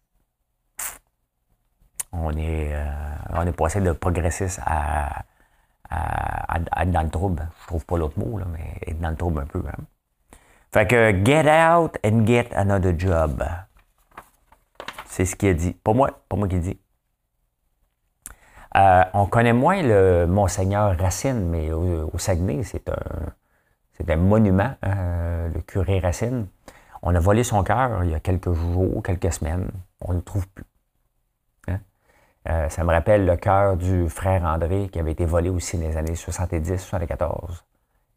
On 2.11 2.31
est, 2.37 2.73
euh, 2.73 2.85
on 3.31 3.45
est 3.45 3.51
passé 3.51 3.81
de 3.81 3.91
progressistes 3.91 4.61
à, 4.65 5.23
à, 5.89 6.59
être 6.81 6.91
dans 6.91 7.03
le 7.03 7.09
trouble. 7.09 7.47
Je 7.61 7.67
trouve 7.67 7.85
pas 7.85 7.97
l'autre 7.97 8.19
mot, 8.19 8.37
là, 8.37 8.45
mais 8.51 8.79
être 8.87 8.99
dans 8.99 9.09
le 9.09 9.15
trouble 9.15 9.41
un 9.41 9.45
peu. 9.45 9.63
Hein. 9.67 9.83
Fait 10.71 10.87
que 10.87 11.25
get 11.25 11.49
out 11.49 11.97
and 12.05 12.25
get 12.25 12.49
another 12.53 12.93
job. 12.97 13.43
C'est 15.05 15.25
ce 15.25 15.35
qu'il 15.35 15.49
a 15.49 15.53
dit. 15.53 15.73
Pas 15.73 15.93
moi, 15.93 16.11
pas 16.29 16.35
moi 16.35 16.47
qui 16.47 16.59
dit. 16.59 16.79
Euh, 18.77 19.03
on 19.13 19.25
connaît 19.25 19.53
moins 19.53 19.81
le 19.81 20.27
Monseigneur 20.27 20.95
Racine, 20.99 21.49
mais 21.49 21.71
au, 21.71 22.17
Saguenay, 22.19 22.63
c'est 22.63 22.87
un, 22.87 23.33
c'est 23.93 24.09
un 24.11 24.15
monument, 24.17 24.75
hein, 24.83 25.47
le 25.53 25.61
curé 25.61 25.99
Racine. 25.99 26.47
On 27.01 27.15
a 27.15 27.19
volé 27.19 27.43
son 27.43 27.63
cœur 27.63 28.03
il 28.03 28.11
y 28.11 28.13
a 28.13 28.19
quelques 28.19 28.53
jours, 28.53 29.01
quelques 29.01 29.33
semaines. 29.33 29.69
On 30.01 30.11
ne 30.11 30.17
le 30.17 30.23
trouve 30.23 30.47
plus. 30.49 30.65
Euh, 32.47 32.69
ça 32.69 32.83
me 32.83 32.91
rappelle 32.91 33.25
le 33.25 33.35
cœur 33.35 33.75
du 33.75 34.07
frère 34.09 34.43
André 34.43 34.89
qui 34.89 34.99
avait 34.99 35.11
été 35.11 35.25
volé 35.25 35.49
aussi 35.49 35.77
dans 35.77 35.87
les 35.87 35.97
années 35.97 36.13
70-74. 36.13 37.63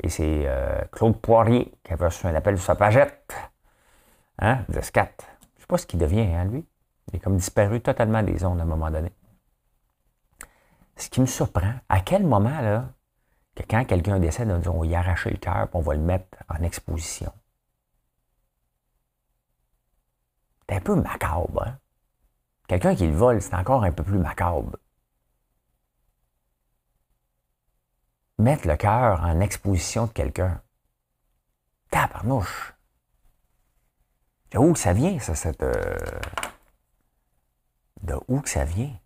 Et 0.02 0.08
c'est 0.08 0.42
euh, 0.46 0.80
Claude 0.92 1.20
Poirier 1.20 1.72
qui 1.82 1.92
avait 1.92 2.06
reçu 2.06 2.26
un 2.26 2.34
appel 2.34 2.54
de 2.54 2.60
sa 2.60 2.74
pagette, 2.74 3.34
hein, 4.38 4.64
de 4.68 4.80
SCAT. 4.80 5.10
Je 5.18 5.24
ne 5.56 5.60
sais 5.60 5.66
pas 5.66 5.78
ce 5.78 5.86
qu'il 5.86 5.98
devient, 5.98 6.34
hein, 6.34 6.44
lui. 6.44 6.66
Il 7.08 7.16
est 7.16 7.18
comme 7.18 7.36
disparu 7.36 7.80
totalement 7.80 8.22
des 8.22 8.44
ondes 8.44 8.60
à 8.60 8.62
un 8.62 8.66
moment 8.66 8.90
donné. 8.90 9.12
Ce 10.96 11.08
qui 11.08 11.20
me 11.20 11.26
surprend, 11.26 11.74
à 11.88 12.00
quel 12.00 12.24
moment, 12.24 12.60
là, 12.60 12.90
que 13.54 13.64
quand 13.68 13.84
quelqu'un 13.84 14.18
décède, 14.18 14.50
on, 14.50 14.58
dit, 14.58 14.68
on 14.68 14.80
va 14.80 14.86
y 14.86 14.94
arracher 14.94 15.30
le 15.30 15.36
cœur 15.36 15.64
et 15.64 15.68
on 15.72 15.80
va 15.80 15.94
le 15.94 16.00
mettre 16.00 16.38
en 16.48 16.62
exposition? 16.62 17.32
C'est 20.68 20.76
un 20.76 20.80
peu 20.80 20.94
macabre, 20.94 21.64
hein? 21.66 21.78
Quelqu'un 22.72 22.94
qui 22.94 23.06
le 23.06 23.12
vole, 23.14 23.42
c'est 23.42 23.52
encore 23.52 23.84
un 23.84 23.92
peu 23.92 24.02
plus 24.02 24.16
macabre. 24.16 24.78
Mettre 28.38 28.66
le 28.66 28.78
cœur 28.78 29.20
en 29.20 29.40
exposition 29.40 30.06
de 30.06 30.12
quelqu'un. 30.12 30.62
Tabarnouche. 31.90 32.72
De 34.52 34.58
où 34.58 34.72
que 34.72 34.78
ça 34.78 34.94
vient, 34.94 35.18
ça, 35.18 35.34
cette. 35.34 35.62
Euh, 35.62 35.98
de 38.04 38.14
où 38.28 38.40
que 38.40 38.48
ça 38.48 38.64
vient? 38.64 38.98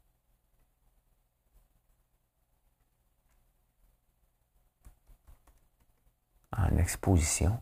En 6.56 6.76
exposition. 6.78 7.60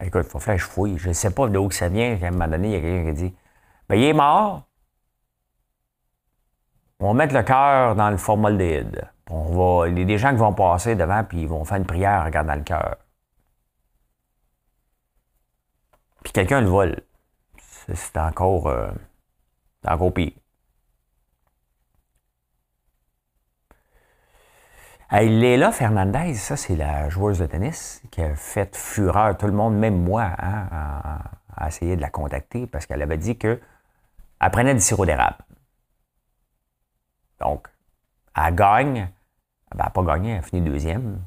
Écoute, 0.00 0.22
il 0.24 0.30
faut 0.30 0.38
faire 0.38 0.58
je 0.58 0.64
fouille. 0.64 0.98
Je 0.98 1.08
ne 1.08 1.12
sais 1.12 1.30
pas 1.30 1.48
d'où 1.48 1.70
ça 1.70 1.88
vient. 1.88 2.16
À 2.22 2.26
un 2.26 2.30
moment 2.30 2.48
donné, 2.48 2.68
il 2.68 2.74
y 2.74 2.76
a 2.76 2.80
quelqu'un 2.80 3.12
qui 3.12 3.22
dit 3.28 3.36
ben, 3.88 3.96
il 3.96 4.04
est 4.04 4.12
mort. 4.12 4.68
On 7.00 7.08
va 7.08 7.14
mettre 7.14 7.34
le 7.34 7.42
cœur 7.42 7.94
dans 7.94 8.10
le 8.10 8.16
formaldéhyde. 8.16 9.08
On 9.30 9.44
va, 9.80 9.88
il 9.88 9.98
y 9.98 10.02
a 10.02 10.04
des 10.04 10.18
gens 10.18 10.30
qui 10.30 10.36
vont 10.36 10.52
passer 10.52 10.96
devant 10.96 11.22
puis 11.24 11.42
ils 11.42 11.48
vont 11.48 11.64
faire 11.64 11.76
une 11.78 11.86
prière 11.86 12.22
en 12.22 12.24
regardant 12.24 12.54
le 12.54 12.62
cœur. 12.62 12.96
Puis 16.22 16.32
quelqu'un 16.32 16.60
le 16.60 16.68
vole. 16.68 17.00
C'est 17.94 18.16
encore, 18.18 18.66
euh, 18.68 18.90
encore 19.86 20.12
pire. 20.12 20.32
Léla 25.10 25.72
Fernandez, 25.72 26.34
ça, 26.34 26.56
c'est 26.56 26.76
la 26.76 27.08
joueuse 27.08 27.38
de 27.38 27.46
tennis 27.46 28.02
qui 28.10 28.20
a 28.20 28.34
fait 28.34 28.76
fureur 28.76 29.36
tout 29.38 29.46
le 29.46 29.52
monde, 29.52 29.74
même 29.74 30.02
moi, 30.02 30.30
hein, 30.38 30.68
à, 31.56 31.68
essayer 31.68 31.96
de 31.96 32.00
la 32.00 32.10
contacter 32.10 32.66
parce 32.66 32.86
qu'elle 32.86 33.00
avait 33.00 33.16
dit 33.16 33.36
qu'elle 33.38 33.60
prenait 34.52 34.74
du 34.74 34.80
sirop 34.80 35.06
d'érable. 35.06 35.38
Donc, 37.40 37.68
elle 38.36 38.54
gagne. 38.54 38.94
Ben, 38.94 39.10
elle 39.72 39.78
n'a 39.78 39.90
pas 39.90 40.02
gagné, 40.02 40.32
elle 40.32 40.38
a 40.38 40.42
fini 40.42 40.60
deuxième. 40.62 41.22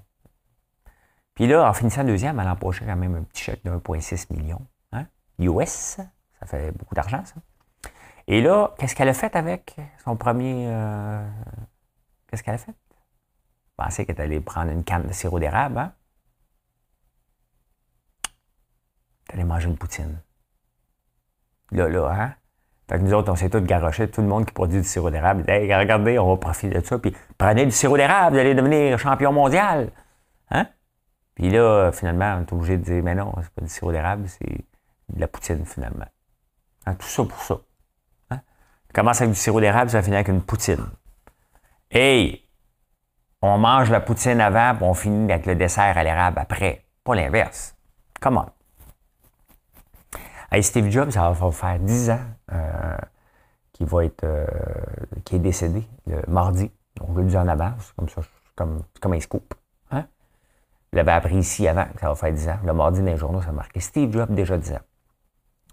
Puis 1.33 1.47
là, 1.47 1.67
en 1.67 1.73
finissant 1.73 2.03
deuxième, 2.03 2.39
elle 2.39 2.47
a 2.47 2.53
empoché 2.53 2.85
quand 2.85 2.95
même 2.95 3.15
un 3.15 3.23
petit 3.23 3.43
chèque 3.43 3.63
de 3.63 3.71
1,6 3.71 4.33
million. 4.33 4.61
Hein? 4.91 5.05
US, 5.39 5.97
ça 6.39 6.45
fait 6.45 6.71
beaucoup 6.71 6.95
d'argent, 6.95 7.23
ça. 7.25 7.35
Et 8.27 8.41
là, 8.41 8.73
qu'est-ce 8.77 8.95
qu'elle 8.95 9.09
a 9.09 9.13
fait 9.13 9.35
avec 9.35 9.75
son 10.03 10.15
premier. 10.15 10.67
Euh, 10.67 11.27
qu'est-ce 12.27 12.43
qu'elle 12.43 12.55
a 12.55 12.59
fait? 12.59 12.73
Pensais 13.83 14.05
qu'elle 14.05 14.21
allait 14.21 14.39
prendre 14.39 14.71
une 14.71 14.83
canne 14.83 15.07
de 15.07 15.11
sirop 15.11 15.39
d'érable, 15.39 15.79
hein? 15.79 15.91
Elle 19.27 19.39
allait 19.39 19.43
manger 19.43 19.69
une 19.69 19.77
poutine. 19.77 20.21
Là, 21.71 21.89
là, 21.89 22.11
hein? 22.11 22.35
Fait 22.87 22.99
que 22.99 23.03
nous 23.03 23.13
autres, 23.13 23.31
on 23.31 23.35
s'est 23.35 23.49
tous 23.49 23.61
garochés, 23.61 24.07
tout 24.07 24.21
le 24.21 24.27
monde 24.27 24.45
qui 24.45 24.53
produit 24.53 24.81
du 24.81 24.87
sirop 24.87 25.09
d'érable. 25.09 25.49
Hey, 25.49 25.73
regardez, 25.73 26.19
on 26.19 26.29
va 26.29 26.37
profiter 26.37 26.79
de 26.79 26.85
ça, 26.85 26.99
puis 26.99 27.15
prenez 27.39 27.65
du 27.65 27.71
sirop 27.71 27.97
d'érable, 27.97 28.35
vous 28.35 28.41
allez 28.41 28.53
devenir 28.53 28.99
champion 28.99 29.31
mondial. 29.31 29.91
Hein? 30.51 30.67
Puis 31.33 31.49
là, 31.49 31.91
finalement, 31.91 32.35
on 32.37 32.41
est 32.41 32.53
obligé 32.53 32.77
de 32.77 32.83
dire, 32.83 33.03
mais 33.03 33.15
non, 33.15 33.33
c'est 33.41 33.49
pas 33.49 33.61
du 33.61 33.69
sirop 33.69 33.91
d'érable, 33.91 34.27
c'est 34.27 34.63
de 35.09 35.19
la 35.19 35.27
poutine, 35.27 35.65
finalement. 35.65 36.05
Hein? 36.85 36.93
Tout 36.93 37.07
ça 37.07 37.23
pour 37.23 37.41
ça. 37.41 37.59
Hein? 38.29 38.41
commence 38.93 39.21
avec 39.21 39.33
du 39.33 39.39
sirop 39.39 39.59
d'érable, 39.59 39.89
ça 39.89 40.03
finit 40.03 40.17
avec 40.17 40.27
une 40.27 40.43
poutine. 40.43 40.85
Hey! 41.89 42.47
On 43.41 43.57
mange 43.57 43.89
la 43.89 43.99
poutine 43.99 44.39
avant, 44.39 44.75
puis 44.75 44.83
on 44.83 44.93
finit 44.93 45.31
avec 45.31 45.47
le 45.47 45.55
dessert 45.55 45.97
à 45.97 46.03
l'érable 46.03 46.37
après. 46.39 46.85
Pas 47.03 47.15
l'inverse. 47.15 47.75
Comment? 48.19 48.45
Hey, 50.51 50.61
Steve 50.61 50.89
Jobs, 50.91 51.09
ça 51.11 51.31
va 51.31 51.51
faire 51.51 51.79
10 51.79 52.09
ans 52.11 52.19
euh, 52.51 52.97
qu'il 53.73 53.87
va 53.87 54.05
être, 54.05 54.23
euh, 54.23 54.45
est 55.31 55.39
décédé 55.39 55.87
le 56.05 56.21
mardi. 56.27 56.69
Donc, 56.97 57.15
le 57.15 57.23
dis 57.23 57.37
en 57.37 57.47
avance, 57.47 57.93
comme 57.95 58.09
ça, 58.09 58.21
comme, 58.55 58.83
comme 58.99 59.13
un 59.13 59.19
scoop. 59.19 59.55
Hein? 59.91 60.05
Je 60.91 60.97
l'avais 60.97 61.13
appris 61.13 61.37
ici 61.37 61.67
avant, 61.67 61.87
ça 61.99 62.09
va 62.09 62.15
faire 62.15 62.33
10 62.33 62.49
ans. 62.49 62.59
Le 62.63 62.73
mardi 62.73 62.99
dans 62.99 63.05
les 63.05 63.17
journaux, 63.17 63.41
ça 63.41 63.49
a 63.49 63.53
marqué 63.53 63.79
Steve 63.79 64.11
Jobs, 64.11 64.29
déjà 64.29 64.57
10 64.57 64.73
ans. 64.73 64.81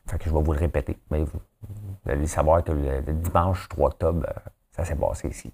Fait 0.06 0.16
que 0.16 0.24
je 0.24 0.34
vais 0.34 0.40
vous 0.40 0.52
le 0.52 0.58
répéter. 0.58 0.98
Mais 1.10 1.22
vous, 1.22 1.40
allez 2.06 2.26
savoir 2.26 2.64
que 2.64 2.72
le, 2.72 3.02
dimanche 3.02 3.68
3 3.68 3.88
octobre, 3.88 4.26
euh, 4.26 4.40
ça 4.70 4.84
s'est 4.84 4.96
passé 4.96 5.28
ici. 5.28 5.52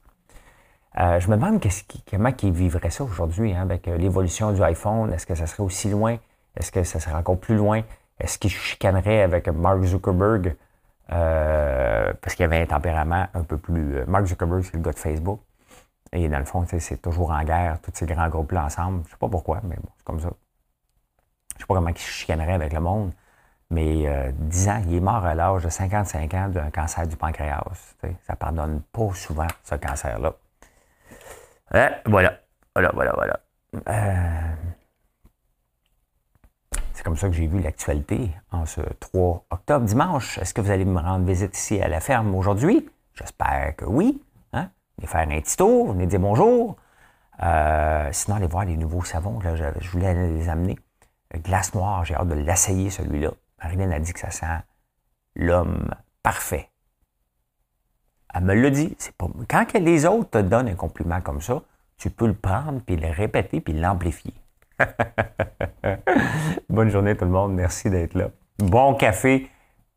Je 0.96 1.28
me 1.28 1.36
demande 1.36 1.60
comment 2.10 2.30
il 2.42 2.52
vivrait 2.52 2.90
ça 2.90 3.04
aujourd'hui 3.04 3.52
hein, 3.52 3.62
avec 3.62 3.86
l'évolution 3.86 4.52
du 4.52 4.62
iPhone. 4.62 5.12
Est-ce 5.12 5.26
que 5.26 5.34
ça 5.34 5.46
serait 5.46 5.62
aussi 5.62 5.90
loin? 5.90 6.16
Est-ce 6.56 6.70
que 6.70 6.84
ça 6.84 7.00
serait 7.00 7.14
encore 7.14 7.38
plus 7.38 7.56
loin? 7.56 7.82
Est-ce 8.18 8.38
qu'il 8.38 8.50
chicanerait 8.50 9.22
avec 9.22 9.48
Mark 9.48 9.82
Zuckerberg? 9.82 10.56
Euh, 11.12 12.12
parce 12.20 12.34
qu'il 12.34 12.44
avait 12.44 12.62
un 12.62 12.66
tempérament 12.66 13.26
un 13.34 13.42
peu 13.42 13.58
plus. 13.58 13.98
Euh, 13.98 14.04
Mark 14.06 14.26
Zuckerberg, 14.26 14.62
c'est 14.62 14.74
le 14.74 14.82
gars 14.82 14.92
de 14.92 14.98
Facebook. 14.98 15.40
Et 16.12 16.28
dans 16.28 16.38
le 16.38 16.44
fond, 16.44 16.64
c'est 16.66 17.02
toujours 17.02 17.30
en 17.30 17.42
guerre, 17.42 17.78
tous 17.82 17.90
ces 17.94 18.06
grands 18.06 18.28
groupes-là 18.28 18.64
ensemble. 18.66 19.02
Je 19.04 19.08
ne 19.08 19.10
sais 19.10 19.16
pas 19.18 19.28
pourquoi, 19.28 19.60
mais 19.64 19.76
c'est 19.96 20.04
comme 20.04 20.20
ça. 20.20 20.28
Je 20.28 21.56
ne 21.56 21.60
sais 21.60 21.66
pas 21.66 21.74
comment 21.74 21.88
il 21.88 21.98
chicanerait 21.98 22.52
avec 22.52 22.72
le 22.72 22.80
monde. 22.80 23.12
Mais 23.70 24.06
euh, 24.06 24.30
10 24.32 24.68
ans, 24.68 24.82
il 24.86 24.94
est 24.94 25.00
mort 25.00 25.24
à 25.24 25.34
l'âge 25.34 25.64
de 25.64 25.68
55 25.68 26.34
ans 26.34 26.48
d'un 26.48 26.70
cancer 26.70 27.06
du 27.08 27.16
pancréas. 27.16 27.64
Ça 28.26 28.36
pardonne 28.36 28.82
pas 28.92 29.12
souvent, 29.14 29.48
ce 29.64 29.74
cancer-là. 29.74 30.34
Euh, 31.74 31.88
voilà. 32.06 32.40
Voilà, 32.74 32.90
voilà, 32.94 33.12
voilà. 33.14 33.40
Euh, 33.88 34.54
c'est 36.92 37.02
comme 37.02 37.16
ça 37.16 37.28
que 37.28 37.34
j'ai 37.34 37.46
vu 37.46 37.60
l'actualité 37.60 38.30
en 38.52 38.66
ce 38.66 38.80
3 38.80 39.46
octobre, 39.50 39.84
dimanche. 39.84 40.38
Est-ce 40.38 40.54
que 40.54 40.60
vous 40.60 40.70
allez 40.70 40.84
me 40.84 41.00
rendre 41.00 41.26
visite 41.26 41.56
ici 41.56 41.80
à 41.80 41.88
la 41.88 42.00
ferme 42.00 42.34
aujourd'hui? 42.34 42.88
J'espère 43.14 43.74
que 43.76 43.84
oui. 43.84 44.22
Hein? 44.52 44.70
Venez 44.98 45.08
faire 45.08 45.20
un 45.20 45.40
petit 45.40 45.56
tour, 45.56 45.92
venez 45.92 46.06
dire 46.06 46.20
bonjour. 46.20 46.76
Euh, 47.42 48.08
sinon, 48.12 48.36
allez 48.36 48.46
voir 48.46 48.64
les 48.64 48.76
nouveaux 48.76 49.04
savons. 49.04 49.40
Là, 49.40 49.56
je, 49.56 49.90
voulais 49.90 50.14
les 50.14 50.48
amener. 50.48 50.78
Glace 51.34 51.74
noire, 51.74 52.04
j'ai 52.04 52.14
hâte 52.14 52.28
de 52.28 52.34
l'essayer, 52.34 52.90
celui-là. 52.90 53.30
Marilyn 53.62 53.90
a 53.90 53.98
dit 53.98 54.12
que 54.12 54.20
ça 54.20 54.30
sent 54.30 54.46
l'homme 55.34 55.88
parfait. 56.22 56.70
Elle 58.34 58.44
me 58.44 58.54
l'a 58.54 58.70
dit. 58.70 58.94
C'est 58.98 59.14
pas... 59.14 59.26
Quand 59.48 59.72
les 59.74 60.06
autres 60.06 60.30
te 60.30 60.38
donnent 60.38 60.68
un 60.68 60.74
compliment 60.74 61.20
comme 61.20 61.40
ça, 61.40 61.62
tu 61.96 62.10
peux 62.10 62.26
le 62.26 62.34
prendre, 62.34 62.80
puis 62.84 62.96
le 62.96 63.10
répéter, 63.10 63.60
puis 63.60 63.72
l'amplifier. 63.72 64.34
Bonne 66.68 66.90
journée 66.90 67.16
tout 67.16 67.24
le 67.24 67.30
monde. 67.30 67.54
Merci 67.54 67.90
d'être 67.90 68.14
là. 68.14 68.30
Bon 68.58 68.94
café. 68.94 69.48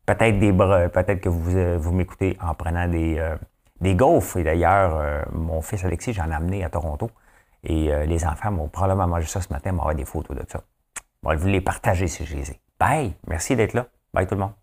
Peut-être 0.06 0.38
des 0.38 0.52
peut-être 0.52 1.20
que 1.20 1.28
vous, 1.28 1.56
euh, 1.56 1.76
vous 1.78 1.92
m'écoutez 1.92 2.38
en 2.40 2.54
prenant 2.54 2.88
des, 2.88 3.18
euh, 3.18 3.36
des 3.80 3.94
gaufres. 3.94 4.38
Et 4.38 4.44
d'ailleurs, 4.44 4.96
euh, 4.96 5.22
mon 5.32 5.60
fils 5.60 5.84
Alexis, 5.84 6.12
j'en 6.12 6.30
ai 6.30 6.34
amené 6.34 6.64
à 6.64 6.70
Toronto. 6.70 7.10
Et 7.64 7.90
les 8.06 8.24
enfants 8.24 8.52
m'ont 8.52 8.68
probablement 8.68 9.08
mangé 9.08 9.26
ça 9.26 9.40
ce 9.40 9.52
matin, 9.52 9.72
m'envoyer 9.72 9.96
des 9.98 10.04
photos 10.04 10.36
de 10.36 10.44
ça. 10.48 10.60
Bon, 11.24 11.32
je 11.32 11.34
vais 11.34 11.42
vous 11.42 11.48
les 11.48 11.60
partager 11.60 12.06
si 12.06 12.24
je 12.24 12.36
les 12.36 12.52
ai. 12.52 12.60
Bye. 12.78 13.14
Merci 13.26 13.56
d'être 13.56 13.72
là. 13.72 13.86
Bye 14.14 14.28
tout 14.28 14.36
le 14.36 14.42
monde. 14.42 14.57